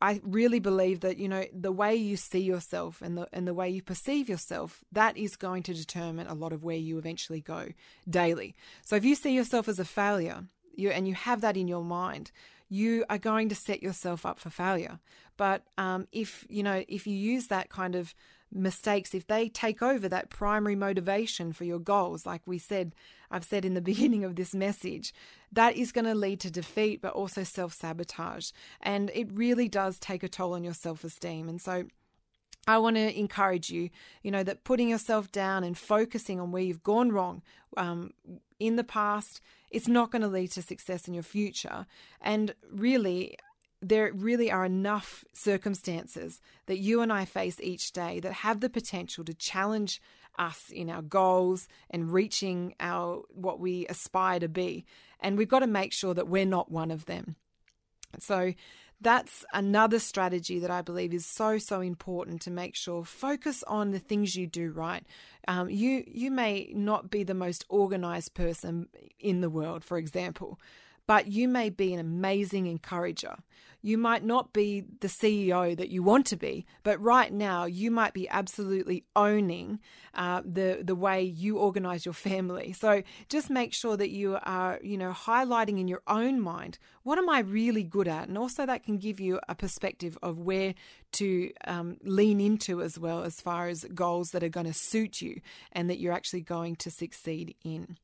I 0.00 0.20
really 0.22 0.60
believe 0.60 1.00
that 1.00 1.16
you 1.16 1.28
know 1.28 1.44
the 1.52 1.72
way 1.72 1.96
you 1.96 2.16
see 2.16 2.40
yourself 2.40 3.02
and 3.02 3.18
the 3.18 3.28
and 3.32 3.46
the 3.46 3.54
way 3.54 3.68
you 3.68 3.82
perceive 3.82 4.28
yourself 4.28 4.84
that 4.92 5.16
is 5.16 5.36
going 5.36 5.64
to 5.64 5.74
determine 5.74 6.26
a 6.26 6.34
lot 6.34 6.52
of 6.52 6.62
where 6.62 6.76
you 6.76 6.98
eventually 6.98 7.40
go 7.40 7.68
daily. 8.08 8.54
So 8.84 8.96
if 8.96 9.04
you 9.04 9.14
see 9.14 9.34
yourself 9.34 9.68
as 9.68 9.78
a 9.78 9.84
failure, 9.84 10.44
you 10.74 10.90
and 10.90 11.08
you 11.08 11.14
have 11.14 11.40
that 11.40 11.56
in 11.56 11.66
your 11.66 11.82
mind, 11.82 12.30
you 12.68 13.04
are 13.10 13.18
going 13.18 13.48
to 13.48 13.54
set 13.54 13.82
yourself 13.82 14.24
up 14.24 14.38
for 14.38 14.50
failure. 14.50 15.00
But 15.36 15.64
um, 15.76 16.06
if 16.12 16.46
you 16.48 16.62
know 16.62 16.84
if 16.88 17.06
you 17.06 17.16
use 17.16 17.48
that 17.48 17.68
kind 17.68 17.96
of 17.96 18.14
mistakes, 18.52 19.14
if 19.14 19.26
they 19.26 19.48
take 19.48 19.82
over 19.82 20.08
that 20.08 20.30
primary 20.30 20.76
motivation 20.76 21.52
for 21.52 21.64
your 21.64 21.80
goals, 21.80 22.24
like 22.24 22.42
we 22.46 22.58
said, 22.58 22.94
I've 23.30 23.44
said 23.44 23.64
in 23.64 23.74
the 23.74 23.80
beginning 23.92 24.24
of 24.24 24.36
this 24.36 24.54
message, 24.54 25.12
that 25.52 25.76
is 25.76 25.92
going 25.92 26.04
to 26.04 26.14
lead 26.14 26.40
to 26.40 26.50
defeat, 26.50 27.00
but 27.00 27.12
also 27.12 27.42
self 27.44 27.72
sabotage. 27.72 28.50
And 28.80 29.10
it 29.14 29.28
really 29.32 29.68
does 29.68 29.98
take 29.98 30.22
a 30.22 30.28
toll 30.28 30.54
on 30.54 30.64
your 30.64 30.74
self 30.74 31.04
esteem. 31.04 31.48
And 31.48 31.60
so, 31.60 31.84
I 32.66 32.76
want 32.76 32.96
to 32.96 33.18
encourage 33.18 33.70
you, 33.70 33.88
you 34.22 34.30
know, 34.30 34.42
that 34.42 34.62
putting 34.62 34.90
yourself 34.90 35.32
down 35.32 35.64
and 35.64 35.76
focusing 35.76 36.38
on 36.38 36.52
where 36.52 36.62
you've 36.62 36.82
gone 36.82 37.12
wrong 37.12 37.42
um, 37.78 38.12
in 38.60 38.76
the 38.76 38.84
past, 38.84 39.40
it's 39.70 39.88
not 39.88 40.10
going 40.10 40.22
to 40.22 40.28
lead 40.28 40.52
to 40.52 40.62
success 40.62 41.08
in 41.08 41.14
your 41.14 41.22
future. 41.22 41.86
And 42.20 42.54
really, 42.70 43.38
there 43.80 44.12
really 44.12 44.50
are 44.50 44.64
enough 44.64 45.24
circumstances 45.32 46.40
that 46.66 46.78
you 46.78 47.00
and 47.00 47.12
I 47.12 47.24
face 47.24 47.58
each 47.60 47.92
day 47.92 48.20
that 48.20 48.32
have 48.32 48.60
the 48.60 48.68
potential 48.68 49.24
to 49.24 49.34
challenge 49.34 50.00
us 50.38 50.70
in 50.70 50.88
our 50.88 51.02
goals 51.02 51.68
and 51.90 52.12
reaching 52.12 52.74
our 52.80 53.22
what 53.30 53.60
we 53.60 53.86
aspire 53.86 54.40
to 54.40 54.48
be. 54.48 54.84
And 55.20 55.36
we've 55.36 55.48
got 55.48 55.60
to 55.60 55.66
make 55.66 55.92
sure 55.92 56.14
that 56.14 56.28
we're 56.28 56.46
not 56.46 56.70
one 56.70 56.90
of 56.90 57.06
them. 57.06 57.36
So 58.18 58.54
that's 59.00 59.44
another 59.52 59.98
strategy 59.98 60.58
that 60.58 60.70
I 60.70 60.82
believe 60.82 61.14
is 61.14 61.26
so 61.26 61.58
so 61.58 61.80
important 61.80 62.42
to 62.42 62.50
make 62.50 62.74
sure 62.74 63.04
focus 63.04 63.62
on 63.66 63.90
the 63.90 63.98
things 63.98 64.34
you 64.34 64.46
do 64.46 64.70
right. 64.70 65.04
Um, 65.46 65.70
you 65.70 66.04
you 66.06 66.30
may 66.30 66.72
not 66.74 67.10
be 67.10 67.22
the 67.22 67.34
most 67.34 67.64
organized 67.68 68.34
person 68.34 68.88
in 69.20 69.40
the 69.40 69.50
world, 69.50 69.84
for 69.84 69.98
example, 69.98 70.58
but 71.08 71.26
you 71.26 71.48
may 71.48 71.70
be 71.70 71.94
an 71.94 71.98
amazing 71.98 72.66
encourager. 72.66 73.36
You 73.80 73.96
might 73.96 74.22
not 74.24 74.52
be 74.52 74.84
the 75.00 75.08
CEO 75.08 75.74
that 75.74 75.88
you 75.88 76.02
want 76.02 76.26
to 76.26 76.36
be, 76.36 76.66
but 76.82 77.00
right 77.00 77.32
now 77.32 77.64
you 77.64 77.90
might 77.90 78.12
be 78.12 78.28
absolutely 78.28 79.04
owning 79.16 79.78
uh, 80.14 80.42
the 80.44 80.80
the 80.82 80.94
way 80.94 81.22
you 81.22 81.58
organize 81.58 82.04
your 82.04 82.12
family. 82.12 82.74
So 82.74 83.02
just 83.30 83.48
make 83.48 83.72
sure 83.72 83.96
that 83.96 84.10
you 84.10 84.38
are, 84.42 84.80
you 84.82 84.98
know, 84.98 85.12
highlighting 85.12 85.80
in 85.80 85.88
your 85.88 86.02
own 86.06 86.40
mind 86.40 86.78
what 87.04 87.16
am 87.16 87.30
I 87.30 87.38
really 87.38 87.84
good 87.84 88.08
at, 88.08 88.28
and 88.28 88.36
also 88.36 88.66
that 88.66 88.84
can 88.84 88.98
give 88.98 89.18
you 89.18 89.40
a 89.48 89.54
perspective 89.54 90.18
of 90.22 90.38
where 90.38 90.74
to 91.12 91.50
um, 91.66 91.96
lean 92.02 92.38
into 92.38 92.82
as 92.82 92.98
well 92.98 93.22
as 93.22 93.40
far 93.40 93.68
as 93.68 93.86
goals 93.94 94.32
that 94.32 94.42
are 94.42 94.50
going 94.50 94.66
to 94.66 94.74
suit 94.74 95.22
you 95.22 95.40
and 95.72 95.88
that 95.88 95.98
you're 95.98 96.12
actually 96.12 96.42
going 96.42 96.76
to 96.76 96.90
succeed 96.90 97.54
in. 97.64 97.96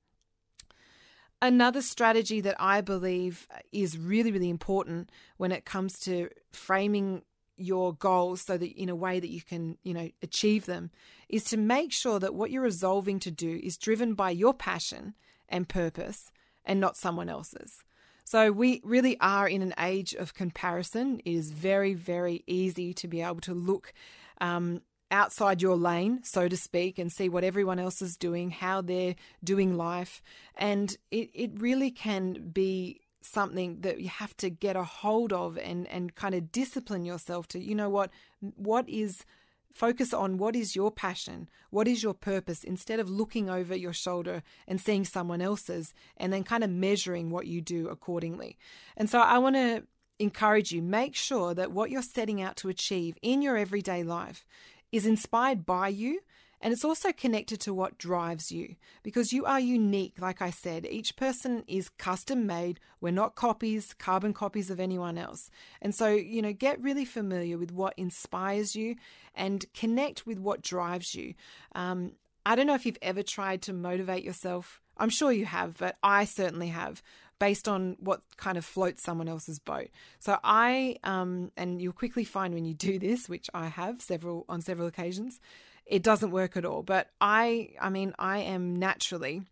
Another 1.44 1.82
strategy 1.82 2.40
that 2.40 2.56
I 2.58 2.80
believe 2.80 3.46
is 3.70 3.98
really, 3.98 4.32
really 4.32 4.48
important 4.48 5.10
when 5.36 5.52
it 5.52 5.66
comes 5.66 5.98
to 6.00 6.30
framing 6.52 7.20
your 7.58 7.92
goals 7.92 8.40
so 8.40 8.56
that 8.56 8.72
in 8.72 8.88
a 8.88 8.96
way 8.96 9.20
that 9.20 9.28
you 9.28 9.42
can, 9.42 9.76
you 9.82 9.92
know, 9.92 10.08
achieve 10.22 10.64
them 10.64 10.90
is 11.28 11.44
to 11.44 11.58
make 11.58 11.92
sure 11.92 12.18
that 12.18 12.34
what 12.34 12.50
you're 12.50 12.62
resolving 12.62 13.18
to 13.20 13.30
do 13.30 13.60
is 13.62 13.76
driven 13.76 14.14
by 14.14 14.30
your 14.30 14.54
passion 14.54 15.12
and 15.46 15.68
purpose 15.68 16.30
and 16.64 16.80
not 16.80 16.96
someone 16.96 17.28
else's. 17.28 17.84
So 18.24 18.50
we 18.50 18.80
really 18.82 19.20
are 19.20 19.46
in 19.46 19.60
an 19.60 19.74
age 19.78 20.14
of 20.14 20.32
comparison. 20.32 21.20
It 21.26 21.32
is 21.32 21.50
very, 21.50 21.92
very 21.92 22.42
easy 22.46 22.94
to 22.94 23.06
be 23.06 23.20
able 23.20 23.42
to 23.42 23.52
look 23.52 23.92
um, 24.40 24.80
outside 25.14 25.62
your 25.62 25.76
lane, 25.76 26.20
so 26.24 26.48
to 26.48 26.56
speak, 26.56 26.98
and 26.98 27.10
see 27.10 27.28
what 27.28 27.44
everyone 27.44 27.78
else 27.78 28.02
is 28.02 28.16
doing, 28.16 28.50
how 28.50 28.82
they're 28.82 29.14
doing 29.42 29.76
life. 29.76 30.20
And 30.56 30.94
it, 31.12 31.30
it 31.32 31.52
really 31.54 31.92
can 31.92 32.50
be 32.52 33.00
something 33.22 33.80
that 33.82 34.00
you 34.00 34.08
have 34.08 34.36
to 34.38 34.50
get 34.50 34.76
a 34.76 34.82
hold 34.82 35.32
of 35.32 35.56
and, 35.56 35.86
and 35.86 36.14
kind 36.16 36.34
of 36.34 36.50
discipline 36.50 37.04
yourself 37.04 37.46
to, 37.48 37.60
you 37.60 37.74
know 37.74 37.88
what, 37.88 38.10
what 38.40 38.88
is 38.88 39.24
focus 39.72 40.12
on 40.12 40.38
what 40.38 40.54
is 40.54 40.76
your 40.76 40.90
passion, 40.90 41.48
what 41.70 41.88
is 41.88 42.02
your 42.02 42.14
purpose, 42.14 42.62
instead 42.62 43.00
of 43.00 43.08
looking 43.08 43.48
over 43.48 43.74
your 43.74 43.92
shoulder 43.92 44.42
and 44.68 44.80
seeing 44.80 45.04
someone 45.04 45.40
else's 45.40 45.94
and 46.16 46.32
then 46.32 46.44
kind 46.44 46.62
of 46.62 46.70
measuring 46.70 47.30
what 47.30 47.46
you 47.46 47.60
do 47.60 47.88
accordingly. 47.88 48.56
And 48.96 49.08
so 49.08 49.20
I 49.20 49.38
want 49.38 49.56
to 49.56 49.84
encourage 50.18 50.70
you 50.70 50.80
make 50.80 51.16
sure 51.16 51.54
that 51.54 51.72
what 51.72 51.90
you're 51.90 52.02
setting 52.02 52.40
out 52.40 52.56
to 52.56 52.68
achieve 52.68 53.16
in 53.20 53.42
your 53.42 53.56
everyday 53.56 54.02
life 54.04 54.46
is 54.94 55.06
inspired 55.06 55.66
by 55.66 55.88
you 55.88 56.20
and 56.60 56.72
it's 56.72 56.84
also 56.84 57.12
connected 57.12 57.60
to 57.60 57.74
what 57.74 57.98
drives 57.98 58.50
you 58.50 58.76
because 59.02 59.34
you 59.34 59.44
are 59.44 59.60
unique. 59.60 60.14
Like 60.18 60.40
I 60.40 60.48
said, 60.48 60.86
each 60.86 61.16
person 61.16 61.64
is 61.66 61.90
custom 61.90 62.46
made. 62.46 62.80
We're 63.02 63.10
not 63.10 63.34
copies, 63.34 63.92
carbon 63.92 64.32
copies 64.32 64.70
of 64.70 64.80
anyone 64.80 65.18
else. 65.18 65.50
And 65.82 65.94
so, 65.94 66.08
you 66.08 66.40
know, 66.40 66.54
get 66.54 66.80
really 66.80 67.04
familiar 67.04 67.58
with 67.58 67.70
what 67.70 67.92
inspires 67.98 68.74
you 68.74 68.96
and 69.34 69.66
connect 69.74 70.26
with 70.26 70.38
what 70.38 70.62
drives 70.62 71.14
you. 71.14 71.34
Um, 71.74 72.12
I 72.46 72.54
don't 72.54 72.66
know 72.66 72.74
if 72.74 72.86
you've 72.86 72.96
ever 73.02 73.22
tried 73.22 73.60
to 73.62 73.72
motivate 73.72 74.24
yourself. 74.24 74.80
I'm 74.96 75.10
sure 75.10 75.32
you 75.32 75.44
have, 75.44 75.76
but 75.76 75.96
I 76.02 76.24
certainly 76.24 76.68
have 76.68 77.02
based 77.44 77.68
on 77.68 77.94
what 78.00 78.22
kind 78.38 78.56
of 78.56 78.64
floats 78.64 79.02
someone 79.02 79.28
else's 79.28 79.58
boat. 79.58 79.88
So 80.18 80.38
I, 80.42 80.96
um, 81.04 81.52
and 81.58 81.82
you'll 81.82 81.92
quickly 81.92 82.24
find 82.24 82.54
when 82.54 82.64
you 82.64 82.72
do 82.72 82.98
this, 82.98 83.28
which 83.28 83.50
I 83.52 83.66
have 83.66 84.00
several 84.00 84.46
on 84.48 84.62
several 84.62 84.88
occasions, 84.88 85.40
it 85.84 86.02
doesn't 86.02 86.30
work 86.30 86.56
at 86.56 86.64
all. 86.64 86.82
But 86.82 87.08
I, 87.20 87.74
I 87.78 87.90
mean, 87.90 88.14
I 88.18 88.38
am 88.38 88.74
naturally 88.76 89.42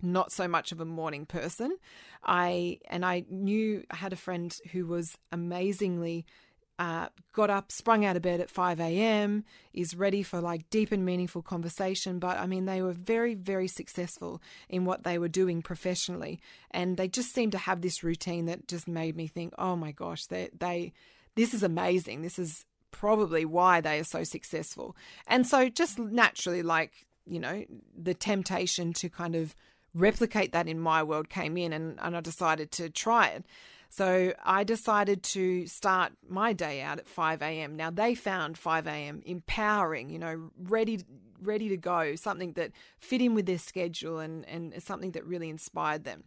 not 0.00 0.32
so 0.32 0.48
much 0.48 0.72
of 0.72 0.80
a 0.80 0.86
morning 0.86 1.26
person. 1.26 1.76
I 2.24 2.78
and 2.88 3.04
I 3.04 3.26
knew 3.28 3.84
I 3.90 3.96
had 3.96 4.14
a 4.14 4.16
friend 4.16 4.56
who 4.72 4.86
was 4.86 5.18
amazingly 5.30 6.24
uh, 6.78 7.08
got 7.32 7.50
up, 7.50 7.72
sprung 7.72 8.04
out 8.04 8.16
of 8.16 8.22
bed 8.22 8.40
at 8.40 8.50
5 8.50 8.80
a.m., 8.80 9.44
is 9.72 9.96
ready 9.96 10.22
for 10.22 10.40
like 10.40 10.68
deep 10.70 10.92
and 10.92 11.04
meaningful 11.04 11.42
conversation. 11.42 12.18
But 12.18 12.38
I 12.38 12.46
mean, 12.46 12.66
they 12.66 12.82
were 12.82 12.92
very, 12.92 13.34
very 13.34 13.68
successful 13.68 14.40
in 14.68 14.84
what 14.84 15.02
they 15.02 15.18
were 15.18 15.28
doing 15.28 15.60
professionally. 15.62 16.40
And 16.70 16.96
they 16.96 17.08
just 17.08 17.34
seemed 17.34 17.52
to 17.52 17.58
have 17.58 17.80
this 17.80 18.04
routine 18.04 18.46
that 18.46 18.68
just 18.68 18.86
made 18.86 19.16
me 19.16 19.26
think, 19.26 19.54
oh 19.58 19.74
my 19.74 19.92
gosh, 19.92 20.26
they, 20.26 20.50
they, 20.56 20.92
this 21.34 21.52
is 21.52 21.62
amazing. 21.62 22.22
This 22.22 22.38
is 22.38 22.64
probably 22.90 23.44
why 23.44 23.80
they 23.80 23.98
are 23.98 24.04
so 24.04 24.22
successful. 24.22 24.96
And 25.26 25.46
so 25.46 25.68
just 25.68 25.98
naturally, 25.98 26.62
like, 26.62 27.06
you 27.26 27.40
know, 27.40 27.64
the 27.96 28.14
temptation 28.14 28.92
to 28.94 29.08
kind 29.08 29.34
of 29.34 29.54
replicate 29.94 30.52
that 30.52 30.68
in 30.68 30.78
my 30.78 31.02
world 31.02 31.28
came 31.28 31.56
in 31.56 31.72
and, 31.72 31.98
and 32.00 32.16
I 32.16 32.20
decided 32.20 32.70
to 32.72 32.88
try 32.88 33.28
it. 33.28 33.44
So 33.88 34.32
I 34.44 34.64
decided 34.64 35.22
to 35.24 35.66
start 35.66 36.12
my 36.28 36.52
day 36.52 36.82
out 36.82 36.98
at 36.98 37.08
5 37.08 37.42
a.m. 37.42 37.76
Now 37.76 37.90
they 37.90 38.14
found 38.14 38.58
5 38.58 38.86
a.m. 38.86 39.22
empowering, 39.24 40.10
you 40.10 40.18
know, 40.18 40.50
ready 40.58 41.00
ready 41.40 41.68
to 41.68 41.76
go, 41.76 42.16
something 42.16 42.52
that 42.54 42.72
fit 42.98 43.22
in 43.22 43.34
with 43.34 43.46
their 43.46 43.58
schedule 43.58 44.18
and, 44.18 44.44
and 44.48 44.82
something 44.82 45.12
that 45.12 45.24
really 45.24 45.48
inspired 45.48 46.04
them. 46.04 46.24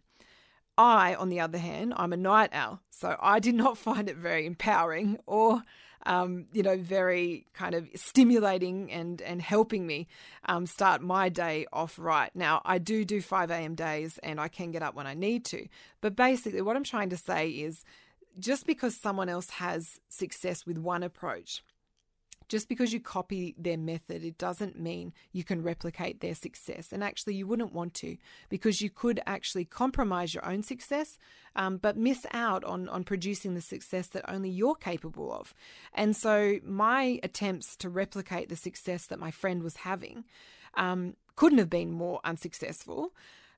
I, 0.78 1.14
on 1.14 1.28
the 1.28 1.40
other 1.40 1.58
hand, 1.58 1.92
I'm 1.96 2.14
a 2.14 2.16
night 2.16 2.50
owl, 2.52 2.80
so 2.88 3.16
I 3.20 3.38
did 3.38 3.54
not 3.54 3.76
find 3.88 4.08
it 4.08 4.16
very 4.16 4.46
empowering 4.46 5.18
or 5.26 5.62
um, 6.06 6.46
you 6.52 6.62
know, 6.62 6.76
very 6.76 7.46
kind 7.54 7.74
of 7.74 7.88
stimulating 7.94 8.90
and 8.90 9.20
and 9.22 9.40
helping 9.40 9.86
me 9.86 10.08
um, 10.46 10.66
start 10.66 11.02
my 11.02 11.28
day 11.28 11.66
off 11.72 11.98
right. 11.98 12.30
Now, 12.34 12.62
I 12.64 12.78
do 12.78 13.04
do 13.04 13.20
5 13.20 13.50
a.m. 13.50 13.74
days 13.74 14.18
and 14.22 14.40
I 14.40 14.48
can 14.48 14.70
get 14.70 14.82
up 14.82 14.94
when 14.94 15.06
I 15.06 15.14
need 15.14 15.44
to. 15.46 15.66
But 16.00 16.16
basically, 16.16 16.62
what 16.62 16.76
I'm 16.76 16.84
trying 16.84 17.10
to 17.10 17.16
say 17.16 17.48
is 17.48 17.84
just 18.38 18.66
because 18.66 18.96
someone 18.96 19.28
else 19.28 19.50
has 19.50 20.00
success 20.08 20.66
with 20.66 20.78
one 20.78 21.02
approach 21.02 21.62
just 22.52 22.68
because 22.68 22.92
you 22.92 23.00
copy 23.00 23.54
their 23.56 23.78
method, 23.78 24.22
it 24.22 24.36
doesn't 24.36 24.78
mean 24.78 25.14
you 25.32 25.42
can 25.42 25.62
replicate 25.62 26.20
their 26.20 26.34
success. 26.34 26.92
And 26.92 27.02
actually, 27.02 27.34
you 27.34 27.46
wouldn't 27.46 27.72
want 27.72 27.94
to 27.94 28.18
because 28.50 28.82
you 28.82 28.90
could 28.90 29.22
actually 29.26 29.64
compromise 29.64 30.34
your 30.34 30.44
own 30.44 30.62
success, 30.62 31.16
um, 31.56 31.78
but 31.78 31.96
miss 31.96 32.26
out 32.30 32.62
on, 32.64 32.90
on 32.90 33.04
producing 33.04 33.54
the 33.54 33.62
success 33.62 34.08
that 34.08 34.30
only 34.30 34.50
you're 34.50 34.74
capable 34.74 35.32
of. 35.32 35.54
And 35.94 36.14
so, 36.14 36.58
my 36.62 37.18
attempts 37.22 37.74
to 37.76 37.88
replicate 37.88 38.50
the 38.50 38.56
success 38.56 39.06
that 39.06 39.18
my 39.18 39.30
friend 39.30 39.62
was 39.62 39.76
having 39.76 40.24
um, 40.74 41.16
couldn't 41.36 41.56
have 41.56 41.70
been 41.70 41.90
more 41.90 42.20
unsuccessful. 42.22 43.14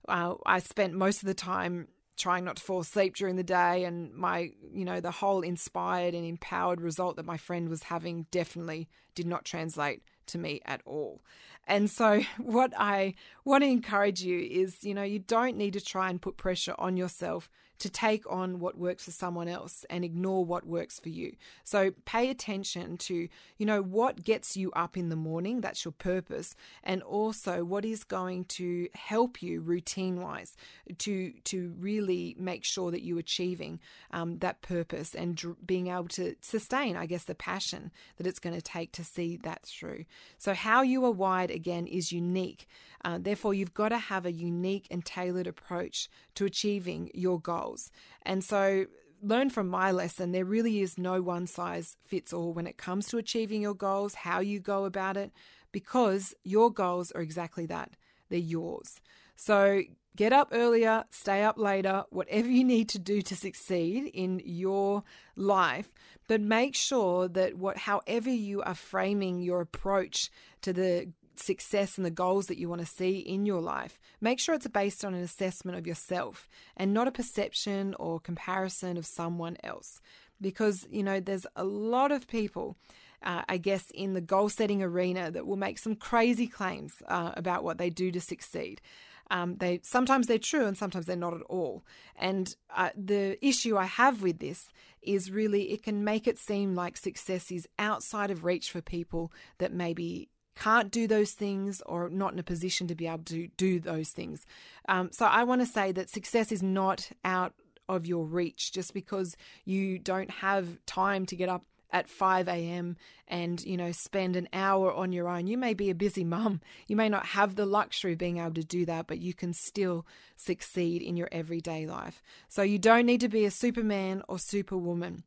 Uh, 0.07 0.35
I 0.47 0.61
spent 0.61 0.95
most 0.95 1.21
of 1.21 1.27
the 1.27 1.35
time 1.35 1.89
trying 2.17 2.45
not 2.45 2.57
to 2.57 2.63
fall 2.63 2.81
asleep 2.81 3.17
during 3.17 3.37
the 3.37 3.43
day 3.43 3.85
and 3.85 4.15
my 4.15 4.51
you 4.73 4.85
know 4.85 5.01
the 5.01 5.11
whole 5.11 5.41
inspired 5.43 6.15
and 6.15 6.25
empowered 6.25 6.81
result 6.81 7.17
that 7.17 7.27
my 7.27 7.37
friend 7.37 7.69
was 7.69 7.85
having 7.85 8.27
definitely 8.31 8.89
did 9.15 9.27
not 9.27 9.45
translate 9.45 10.03
to 10.27 10.39
me 10.39 10.61
at 10.65 10.81
all. 10.85 11.23
And 11.67 11.91
so 11.91 12.23
what 12.39 12.73
i 12.79 13.15
want 13.45 13.63
to 13.63 13.69
encourage 13.69 14.23
you 14.23 14.39
is 14.39 14.85
you 14.85 14.95
know 14.95 15.03
you 15.03 15.19
don't 15.19 15.57
need 15.57 15.73
to 15.73 15.81
try 15.81 16.11
and 16.11 16.21
put 16.21 16.37
pressure 16.37 16.75
on 16.79 16.97
yourself 16.97 17.51
to 17.79 17.91
take 17.91 18.31
on 18.31 18.61
what 18.61 18.79
works 18.79 19.05
for 19.05 19.11
someone 19.11 19.49
else 19.49 19.85
and 19.91 20.05
ignore 20.05 20.45
what 20.45 20.67
works 20.67 21.01
for 21.01 21.09
you. 21.09 21.35
So 21.65 21.93
pay 22.05 22.31
attention 22.31 22.97
to, 22.99 23.29
you 23.59 23.67
know, 23.67 23.83
what 23.83 24.23
gets 24.23 24.57
you 24.57 24.71
up 24.73 24.97
in 24.97 25.09
the 25.09 25.17
morning, 25.17 25.61
that's 25.61 25.85
your 25.85 25.93
purpose, 25.93 26.55
and 26.83 27.03
also 27.03 27.65
what 27.65 27.85
is 27.85 28.05
going 28.05 28.45
to 28.47 28.89
help 28.95 29.43
you 29.43 29.61
routine 29.61 30.21
wise 30.21 30.57
to 30.99 31.33
to 31.45 31.75
really 31.79 32.37
make 32.39 32.65
sure 32.65 32.91
that 32.91 33.03
you're 33.03 33.19
achieving 33.19 33.81
um, 34.13 34.39
that 34.39 34.63
purpose 34.63 35.15
and 35.15 35.37
dr- 35.37 35.57
being 35.67 35.89
able 35.89 36.09
to 36.09 36.35
sustain, 36.41 36.97
I 36.97 37.07
guess, 37.07 37.25
the 37.25 37.35
passion 37.35 37.91
that 38.17 38.27
it's 38.27 38.39
going 38.39 38.55
to 38.55 38.63
take 38.63 38.93
to 38.93 39.05
see 39.05 39.37
that 39.39 39.63
through. 39.63 40.05
So 40.39 40.55
how 40.55 40.83
you 40.83 41.05
are 41.05 41.11
wired 41.11 41.51
again 41.51 41.87
is 41.87 42.13
unique. 42.13 42.67
Uh, 43.05 43.19
therefore, 43.21 43.53
you've 43.53 43.75
got 43.75 43.91
to 43.91 43.99
have 43.99 44.25
a 44.25 44.33
unique 44.33 44.87
and 44.91 45.05
tailored 45.05 45.47
approach 45.47 46.09
to 46.35 46.47
achieving 46.47 47.11
your 47.13 47.39
goals. 47.65 47.91
And 48.23 48.43
so, 48.43 48.87
learn 49.23 49.49
from 49.49 49.69
my 49.69 49.91
lesson 49.91 50.33
there 50.33 50.45
really 50.45 50.81
is 50.81 50.99
no 50.99 51.23
one 51.23 51.47
size 51.47 51.97
fits 52.05 52.33
all 52.33 52.53
when 52.53 52.67
it 52.67 52.77
comes 52.77 53.07
to 53.09 53.19
achieving 53.19 53.63
your 53.63 53.75
goals, 53.75 54.15
how 54.15 54.41
you 54.41 54.61
go 54.61 54.85
about 54.85 55.17
it, 55.17 55.33
because 55.73 56.35
your 56.45 56.71
goals 56.71 57.11
are 57.13 57.23
exactly 57.23 57.67
that 57.67 57.91
they're 58.29 58.39
yours. 58.39 59.01
So, 59.37 59.83
get 60.17 60.33
up 60.33 60.49
earlier, 60.53 61.05
stay 61.11 61.43
up 61.43 61.59
later, 61.59 62.05
whatever 62.11 62.49
you 62.49 62.65
need 62.65 62.89
to 62.91 62.99
do 62.99 63.23
to 63.23 63.37
succeed 63.37 64.11
in 64.15 64.41
your 64.45 65.03
life, 65.37 65.93
but 66.29 66.41
make 66.41 66.75
sure 66.75 67.29
that 67.29 67.57
what 67.57 67.79
however 67.79 68.31
you 68.31 68.63
are 68.63 68.75
framing 68.75 69.41
your 69.41 69.61
approach 69.61 70.31
to 70.63 70.73
the 70.73 71.13
success 71.41 71.97
and 71.97 72.05
the 72.05 72.11
goals 72.11 72.47
that 72.47 72.59
you 72.59 72.69
want 72.69 72.81
to 72.81 72.87
see 72.87 73.19
in 73.19 73.47
your 73.47 73.61
life, 73.61 73.99
make 74.21 74.41
sure 74.41 74.55
it's 74.55 74.67
based 74.69 75.05
on 75.05 75.15
an 75.15 75.23
assessment 75.23 75.79
of 75.79 75.87
yourself 75.87 76.49
and 76.77 76.93
not 76.93 77.09
a 77.09 77.13
perception 77.13 77.95
or 77.99 78.21
comparison 78.21 78.97
of 78.97 79.07
someone 79.07 79.57
else. 79.63 80.01
Because, 80.41 80.87
you 80.91 81.03
know, 81.03 81.21
there's 81.21 81.47
a 81.57 81.65
lot 81.65 82.13
of 82.13 82.27
people. 82.27 82.77
Uh, 83.23 83.43
I 83.49 83.57
guess, 83.57 83.91
in 83.95 84.13
the 84.13 84.21
goal 84.21 84.51
setting 84.51 84.83
arena 84.83 85.31
that 85.31 85.47
will 85.47 85.57
make 85.57 85.79
some 85.79 85.97
crazy 85.97 86.47
claims 86.47 86.93
uh, 87.09 87.31
about 87.35 87.65
what 87.65 87.79
they 87.79 87.89
do 87.89 88.11
to 88.11 88.21
succeed. 88.21 88.83
Um, 89.31 89.57
they 89.57 89.81
sometimes 89.83 90.27
they're 90.27 90.39
true 90.39 90.67
and 90.67 90.77
sometimes 90.77 91.07
they're 91.07 91.17
not 91.17 91.35
at 91.35 91.43
all. 91.43 91.85
And 92.17 92.55
uh, 92.75 92.91
the 92.97 93.39
issue 93.45 93.77
I 93.77 93.87
have 93.87 94.23
with 94.23 94.39
this 94.39 94.71
is 95.03 95.31
really 95.31 95.73
it 95.73 95.83
can 95.83 96.05
make 96.05 96.27
it 96.27 96.39
seem 96.39 96.75
like 96.75 96.97
success 96.97 97.51
is 97.51 97.69
outside 97.79 98.31
of 98.31 98.45
reach 98.45 98.71
for 98.71 98.81
people 98.81 99.33
that 99.59 99.73
maybe 99.73 100.29
can't 100.57 100.91
do 100.91 101.07
those 101.07 101.33
things 101.33 101.83
or 101.87 102.09
not 102.09 102.33
in 102.33 102.39
a 102.39 102.45
position 102.45 102.87
to 102.89 102.95
be 102.95 103.07
able 103.07 103.25
to 103.25 103.49
do 103.57 103.81
those 103.81 104.11
things. 104.11 104.47
Um, 104.89 105.11
so 105.13 105.27
I 105.27 105.45
want 105.45 105.61
to 105.61 105.67
say 105.67 105.93
that 105.93 106.11
success 106.11 106.53
is 106.53 106.63
not 106.63 107.11
out 107.25 107.55
of 107.89 108.07
your 108.07 108.25
reach 108.25 108.73
just 108.73 108.95
because 108.95 109.37
you 109.65 109.99
don't 109.99 110.31
have 110.31 110.79
time 110.87 111.27
to 111.27 111.37
get 111.37 111.49
up 111.49 111.65
at 111.95 112.09
5 112.09 112.49
a.m. 112.49 112.97
and, 113.29 113.65
you 113.65 113.77
know, 113.77 113.93
spend 113.93 114.35
an 114.35 114.49
hour 114.53 114.93
on 114.93 115.13
your 115.13 115.29
own. 115.29 115.47
You 115.47 115.57
may 115.57 115.75
be 115.75 115.91
a 115.91 115.95
busy 115.95 116.25
mum. 116.25 116.61
You 116.89 116.97
may 116.97 117.09
not 117.09 117.27
have 117.27 117.55
the 117.55 117.67
luxury 117.67 118.13
of 118.13 118.19
being 118.19 118.39
able 118.39 118.55
to 118.55 118.65
do 118.65 118.85
that, 118.87 119.07
but 119.07 119.19
you 119.19 119.33
can 119.33 119.55
still 119.55 120.05
succeed 120.37 121.03
in 121.03 121.17
your 121.17 121.29
everyday 121.33 121.87
life. 121.87 122.21
So 122.49 122.63
you 122.63 122.79
don't 122.79 123.07
need 123.07 123.21
to 123.21 123.29
be 123.29 123.45
a 123.45 123.51
superman 123.51 124.23
or 124.29 124.39
superwoman. 124.39 125.23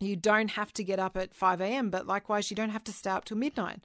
You 0.00 0.16
don't 0.16 0.52
have 0.52 0.72
to 0.74 0.84
get 0.84 0.98
up 0.98 1.16
at 1.16 1.34
5 1.34 1.60
a.m., 1.60 1.90
but 1.90 2.06
likewise, 2.06 2.50
you 2.50 2.56
don't 2.56 2.70
have 2.70 2.84
to 2.84 2.92
stay 2.92 3.10
up 3.10 3.26
till 3.26 3.36
midnight. 3.36 3.82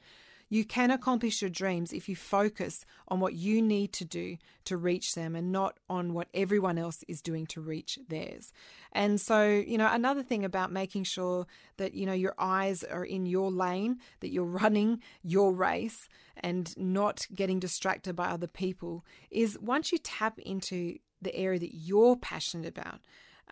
You 0.53 0.63
can 0.63 0.91
accomplish 0.91 1.41
your 1.41 1.49
dreams 1.49 1.91
if 1.91 2.07
you 2.07 2.15
focus 2.15 2.85
on 3.07 3.19
what 3.19 3.33
you 3.33 3.59
need 3.59 3.91
to 3.93 4.05
do 4.05 4.37
to 4.65 4.77
reach 4.77 5.15
them 5.15 5.35
and 5.35 5.51
not 5.51 5.79
on 5.89 6.13
what 6.13 6.27
everyone 6.31 6.77
else 6.77 7.03
is 7.07 7.23
doing 7.23 7.47
to 7.47 7.59
reach 7.59 7.97
theirs. 8.07 8.53
And 8.91 9.19
so, 9.19 9.47
you 9.47 9.79
know, 9.79 9.89
another 9.91 10.21
thing 10.21 10.45
about 10.45 10.71
making 10.71 11.05
sure 11.05 11.47
that, 11.77 11.95
you 11.95 12.05
know, 12.05 12.13
your 12.13 12.35
eyes 12.37 12.83
are 12.83 13.03
in 13.03 13.25
your 13.25 13.49
lane, 13.49 13.97
that 14.19 14.29
you're 14.29 14.45
running 14.61 15.01
your 15.23 15.51
race 15.51 16.07
and 16.35 16.71
not 16.77 17.25
getting 17.33 17.59
distracted 17.59 18.15
by 18.15 18.27
other 18.27 18.45
people 18.45 19.03
is 19.31 19.57
once 19.59 19.91
you 19.91 19.97
tap 19.97 20.37
into 20.37 20.99
the 21.19 21.35
area 21.35 21.57
that 21.57 21.73
you're 21.73 22.15
passionate 22.15 22.67
about, 22.67 22.99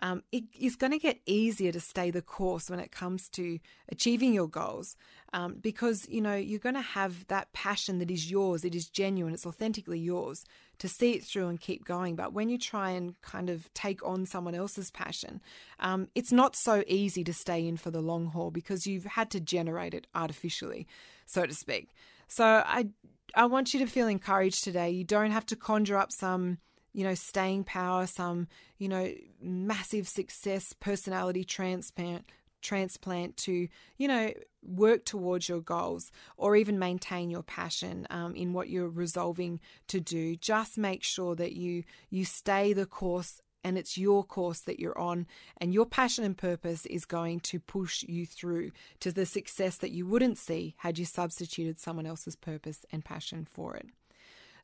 um, 0.00 0.22
it 0.32 0.44
is 0.58 0.74
going 0.76 0.92
to 0.92 0.98
get 0.98 1.20
easier 1.26 1.70
to 1.70 1.80
stay 1.80 2.10
the 2.10 2.22
course 2.22 2.70
when 2.70 2.80
it 2.80 2.90
comes 2.90 3.28
to 3.30 3.58
achieving 3.90 4.32
your 4.32 4.48
goals 4.48 4.96
um, 5.32 5.56
because 5.60 6.08
you 6.08 6.20
know 6.20 6.34
you're 6.34 6.58
going 6.58 6.74
to 6.74 6.80
have 6.80 7.26
that 7.28 7.52
passion 7.52 7.98
that 7.98 8.10
is 8.10 8.30
yours 8.30 8.64
it 8.64 8.74
is 8.74 8.88
genuine 8.88 9.34
it's 9.34 9.46
authentically 9.46 9.98
yours 9.98 10.44
to 10.78 10.88
see 10.88 11.12
it 11.12 11.22
through 11.22 11.46
and 11.46 11.60
keep 11.60 11.84
going. 11.84 12.16
But 12.16 12.32
when 12.32 12.48
you 12.48 12.58
try 12.58 12.90
and 12.90 13.20
kind 13.22 13.48
of 13.48 13.72
take 13.72 14.04
on 14.04 14.26
someone 14.26 14.54
else's 14.54 14.90
passion 14.90 15.40
um, 15.78 16.08
it's 16.14 16.32
not 16.32 16.56
so 16.56 16.82
easy 16.86 17.22
to 17.24 17.32
stay 17.32 17.66
in 17.66 17.76
for 17.76 17.90
the 17.90 18.00
long 18.00 18.26
haul 18.26 18.50
because 18.50 18.86
you've 18.86 19.04
had 19.04 19.30
to 19.30 19.40
generate 19.40 19.94
it 19.94 20.06
artificially 20.14 20.86
so 21.26 21.46
to 21.46 21.54
speak. 21.54 21.90
So 22.28 22.44
i 22.44 22.88
i 23.34 23.46
want 23.46 23.72
you 23.72 23.80
to 23.80 23.86
feel 23.86 24.08
encouraged 24.08 24.64
today. 24.64 24.90
You 24.90 25.04
don't 25.04 25.30
have 25.30 25.46
to 25.46 25.56
conjure 25.56 25.96
up 25.96 26.12
some 26.12 26.58
you 26.92 27.04
know, 27.04 27.14
staying 27.14 27.64
power, 27.64 28.06
some, 28.06 28.48
you 28.78 28.88
know, 28.88 29.12
massive 29.40 30.08
success, 30.08 30.72
personality 30.74 31.44
transplant, 31.44 32.24
transplant 32.60 33.36
to, 33.38 33.68
you 33.96 34.08
know, 34.08 34.32
work 34.62 35.04
towards 35.04 35.48
your 35.48 35.60
goals 35.60 36.12
or 36.36 36.54
even 36.56 36.78
maintain 36.78 37.30
your 37.30 37.42
passion 37.42 38.06
um, 38.10 38.34
in 38.34 38.52
what 38.52 38.68
you're 38.68 38.88
resolving 38.88 39.60
to 39.88 40.00
do. 40.00 40.36
Just 40.36 40.78
make 40.78 41.02
sure 41.02 41.34
that 41.34 41.52
you 41.52 41.84
you 42.10 42.24
stay 42.24 42.72
the 42.72 42.86
course 42.86 43.40
and 43.64 43.78
it's 43.78 43.96
your 43.96 44.24
course 44.24 44.60
that 44.60 44.80
you're 44.80 44.98
on 44.98 45.26
and 45.56 45.72
your 45.72 45.86
passion 45.86 46.24
and 46.24 46.36
purpose 46.36 46.86
is 46.86 47.04
going 47.04 47.40
to 47.40 47.60
push 47.60 48.02
you 48.02 48.26
through 48.26 48.72
to 49.00 49.12
the 49.12 49.26
success 49.26 49.76
that 49.76 49.92
you 49.92 50.06
wouldn't 50.06 50.38
see 50.38 50.74
had 50.78 50.98
you 50.98 51.04
substituted 51.04 51.78
someone 51.78 52.06
else's 52.06 52.36
purpose 52.36 52.84
and 52.90 53.04
passion 53.04 53.46
for 53.48 53.76
it. 53.76 53.86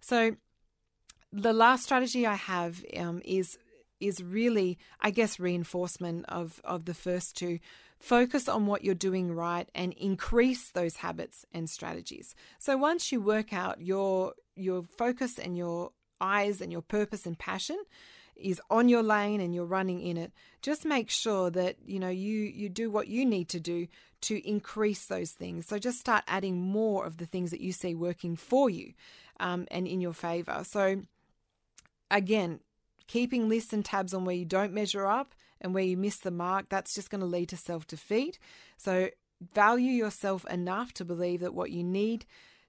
So 0.01 0.37
the 1.33 1.53
last 1.53 1.85
strategy 1.85 2.27
I 2.27 2.35
have 2.35 2.85
um, 2.97 3.21
is 3.25 3.59
is 4.01 4.23
really, 4.23 4.79
I 5.01 5.11
guess, 5.11 5.41
reinforcement 5.41 6.25
of 6.29 6.61
of 6.65 6.85
the 6.85 6.95
first 6.95 7.37
two. 7.37 7.59
Focus 7.99 8.49
on 8.49 8.67
what 8.67 8.85
you're 8.85 8.95
doing 8.95 9.33
right 9.33 9.69
and 9.75 9.93
increase 9.95 10.71
those 10.71 10.97
habits 10.97 11.45
and 11.53 11.69
strategies. 11.69 12.35
So 12.61 12.77
once 12.77 13.11
you 13.11 13.21
work 13.21 13.53
out 13.53 13.81
your 13.81 14.35
your 14.55 14.85
focus 14.85 15.39
and 15.39 15.57
your 15.57 15.91
eyes 16.21 16.61
and 16.61 16.73
your 16.73 16.83
purpose 16.83 17.27
and 17.27 17.39
passion 17.39 17.79
is 18.37 18.61
on 18.71 18.89
your 18.89 19.03
lane 19.03 19.41
and 19.41 19.55
you're 19.55 19.65
running 19.65 20.01
in 20.01 20.17
it 20.17 20.33
just 20.63 20.85
make 20.85 21.11
sure 21.11 21.51
that 21.51 21.77
you 21.85 21.99
know 21.99 22.09
you 22.09 22.43
you 22.43 22.69
do 22.69 22.91
what 22.91 23.09
you 23.09 23.25
need 23.25 23.49
to 23.49 23.61
do 23.61 23.87
to 24.21 24.49
increase 24.49 25.07
those 25.07 25.33
things 25.33 25.67
so 25.67 25.79
just 25.79 25.99
start 25.99 26.25
adding 26.27 26.61
more 26.61 27.05
of 27.05 27.19
the 27.19 27.27
things 27.27 27.51
that 27.51 27.61
you 27.61 27.73
see 27.73 27.95
working 27.95 28.37
for 28.37 28.71
you 28.71 28.93
um, 29.41 29.67
and 29.71 29.87
in 29.87 30.01
your 30.01 30.13
favor 30.13 30.63
so 30.65 31.03
again, 32.11 32.61
keeping 33.07 33.49
lists 33.49 33.73
and 33.73 33.85
tabs 33.85 34.15
on 34.15 34.25
where 34.25 34.37
you 34.37 34.45
don't 34.45 34.73
measure 34.73 35.07
up 35.07 35.35
and 35.61 35.75
where 35.75 35.85
you 35.85 35.97
miss 35.97 36.19
the 36.19 36.31
mark, 36.31 36.69
that's 36.69 36.95
just 36.95 37.11
going 37.11 37.21
to 37.21 37.27
lead 37.27 37.49
to 37.49 37.57
self 37.57 37.87
defeat. 37.87 38.39
So, 38.77 39.11
value 39.55 39.93
yourself 39.93 40.45
enough 40.47 40.93
to 40.95 41.05
believe 41.05 41.41
that 41.41 41.55
what 41.55 41.71
you 41.71 41.85
need 41.85 42.27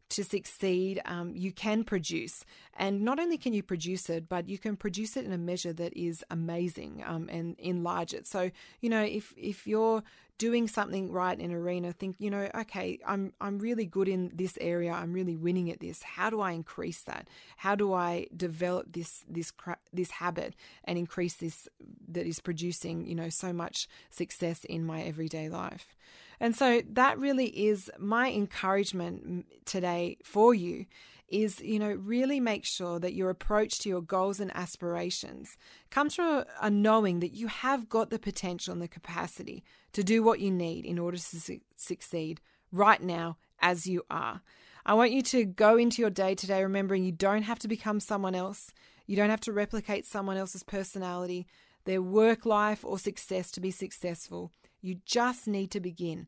to 0.09 0.23
succeed, 0.23 1.01
um, 1.05 1.33
you 1.35 1.51
can 1.51 1.83
produce. 1.83 2.43
And 2.77 3.01
not 3.01 3.19
only 3.19 3.37
can 3.37 3.53
you 3.53 3.63
produce 3.63 4.09
it, 4.09 4.27
but 4.27 4.49
you 4.49 4.57
can 4.57 4.75
produce 4.75 5.15
it 5.15 5.25
in 5.25 5.31
a 5.31 5.37
measure 5.37 5.73
that 5.73 5.95
is 5.95 6.23
amazing 6.29 7.03
um, 7.05 7.29
and 7.29 7.55
enlarge 7.59 8.13
it. 8.13 8.25
So, 8.27 8.51
you 8.81 8.89
know, 8.89 9.03
if, 9.03 9.33
if 9.37 9.67
you're 9.67 10.03
doing 10.39 10.67
something 10.67 11.11
right 11.11 11.37
in 11.37 11.51
arena, 11.51 11.91
think, 11.91 12.15
you 12.17 12.31
know, 12.31 12.49
okay, 12.55 12.97
I'm, 13.05 13.33
I'm 13.41 13.59
really 13.59 13.85
good 13.85 14.07
in 14.07 14.31
this 14.33 14.57
area. 14.61 14.91
I'm 14.93 15.13
really 15.13 15.35
winning 15.35 15.69
at 15.69 15.81
this. 15.81 16.01
How 16.01 16.29
do 16.29 16.39
I 16.39 16.53
increase 16.53 17.01
that? 17.03 17.27
How 17.57 17.75
do 17.75 17.93
I 17.93 18.27
develop 18.35 18.93
this, 18.93 19.25
this, 19.29 19.51
this 19.93 20.11
habit 20.11 20.55
and 20.85 20.97
increase 20.97 21.35
this 21.35 21.67
that 22.07 22.25
is 22.25 22.39
producing, 22.39 23.05
you 23.05 23.15
know, 23.15 23.29
so 23.29 23.51
much 23.51 23.87
success 24.09 24.63
in 24.63 24.85
my 24.85 25.01
everyday 25.03 25.49
life? 25.49 25.95
And 26.39 26.55
so 26.55 26.81
that 26.91 27.19
really 27.19 27.47
is 27.47 27.91
my 27.99 28.31
encouragement 28.31 29.45
today 29.65 30.17
for 30.23 30.53
you 30.53 30.85
is, 31.27 31.59
you 31.61 31.79
know, 31.79 31.91
really 31.91 32.39
make 32.39 32.65
sure 32.65 32.99
that 32.99 33.13
your 33.13 33.29
approach 33.29 33.79
to 33.79 33.89
your 33.89 34.01
goals 34.01 34.39
and 34.39 34.55
aspirations 34.55 35.57
comes 35.89 36.15
from 36.15 36.43
a, 36.61 36.69
knowing 36.69 37.19
that 37.19 37.33
you 37.33 37.47
have 37.47 37.89
got 37.89 38.09
the 38.09 38.19
potential 38.19 38.73
and 38.73 38.81
the 38.81 38.87
capacity 38.87 39.63
to 39.93 40.03
do 40.03 40.23
what 40.23 40.39
you 40.39 40.51
need 40.51 40.85
in 40.85 40.97
order 40.97 41.17
to 41.17 41.39
su- 41.39 41.61
succeed 41.75 42.41
right 42.71 43.01
now 43.01 43.37
as 43.59 43.85
you 43.85 44.03
are. 44.09 44.41
I 44.85 44.93
want 44.93 45.11
you 45.11 45.21
to 45.23 45.45
go 45.45 45.77
into 45.77 46.01
your 46.01 46.09
day 46.09 46.35
today 46.35 46.63
remembering 46.63 47.03
you 47.03 47.11
don't 47.11 47.43
have 47.43 47.59
to 47.59 47.67
become 47.67 47.99
someone 47.99 48.35
else. 48.35 48.71
You 49.05 49.15
don't 49.15 49.29
have 49.29 49.41
to 49.41 49.53
replicate 49.53 50.05
someone 50.05 50.37
else's 50.37 50.63
personality, 50.63 51.47
their 51.85 52.01
work 52.01 52.45
life, 52.45 52.83
or 52.83 52.99
success 52.99 53.51
to 53.51 53.61
be 53.61 53.71
successful. 53.71 54.51
You 54.81 54.99
just 55.05 55.47
need 55.47 55.71
to 55.71 55.79
begin. 55.79 56.27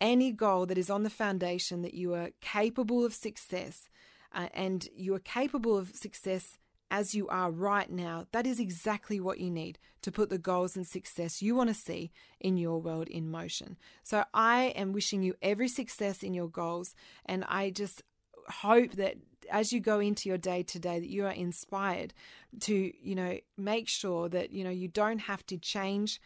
Any 0.00 0.32
goal 0.32 0.66
that 0.66 0.78
is 0.78 0.90
on 0.90 1.02
the 1.02 1.10
foundation 1.10 1.82
that 1.82 1.94
you 1.94 2.14
are 2.14 2.30
capable 2.40 3.04
of 3.04 3.14
success 3.14 3.88
uh, 4.32 4.48
and 4.54 4.88
you 4.94 5.14
are 5.14 5.20
capable 5.20 5.76
of 5.76 5.94
success 5.94 6.58
as 6.90 7.14
you 7.14 7.28
are 7.28 7.50
right 7.50 7.90
now, 7.90 8.26
that 8.32 8.46
is 8.46 8.58
exactly 8.58 9.20
what 9.20 9.38
you 9.38 9.50
need 9.50 9.78
to 10.02 10.12
put 10.12 10.30
the 10.30 10.38
goals 10.38 10.76
and 10.76 10.86
success 10.86 11.42
you 11.42 11.54
want 11.54 11.68
to 11.68 11.74
see 11.74 12.10
in 12.40 12.56
your 12.56 12.80
world 12.80 13.08
in 13.08 13.30
motion. 13.30 13.76
So 14.02 14.24
I 14.32 14.72
am 14.76 14.92
wishing 14.92 15.22
you 15.22 15.34
every 15.42 15.68
success 15.68 16.22
in 16.22 16.32
your 16.34 16.48
goals 16.48 16.94
and 17.26 17.44
I 17.48 17.70
just 17.70 18.02
hope 18.48 18.92
that 18.92 19.16
as 19.50 19.72
you 19.72 19.80
go 19.80 19.98
into 19.98 20.28
your 20.28 20.38
day 20.38 20.62
today 20.62 21.00
that 21.00 21.08
you 21.08 21.24
are 21.24 21.32
inspired 21.32 22.12
to, 22.60 22.92
you 23.00 23.14
know, 23.14 23.38
make 23.56 23.88
sure 23.88 24.28
that, 24.28 24.50
you 24.50 24.62
know, 24.62 24.70
you 24.70 24.88
don't 24.88 25.20
have 25.20 25.44
to 25.46 25.56
change 25.56 26.20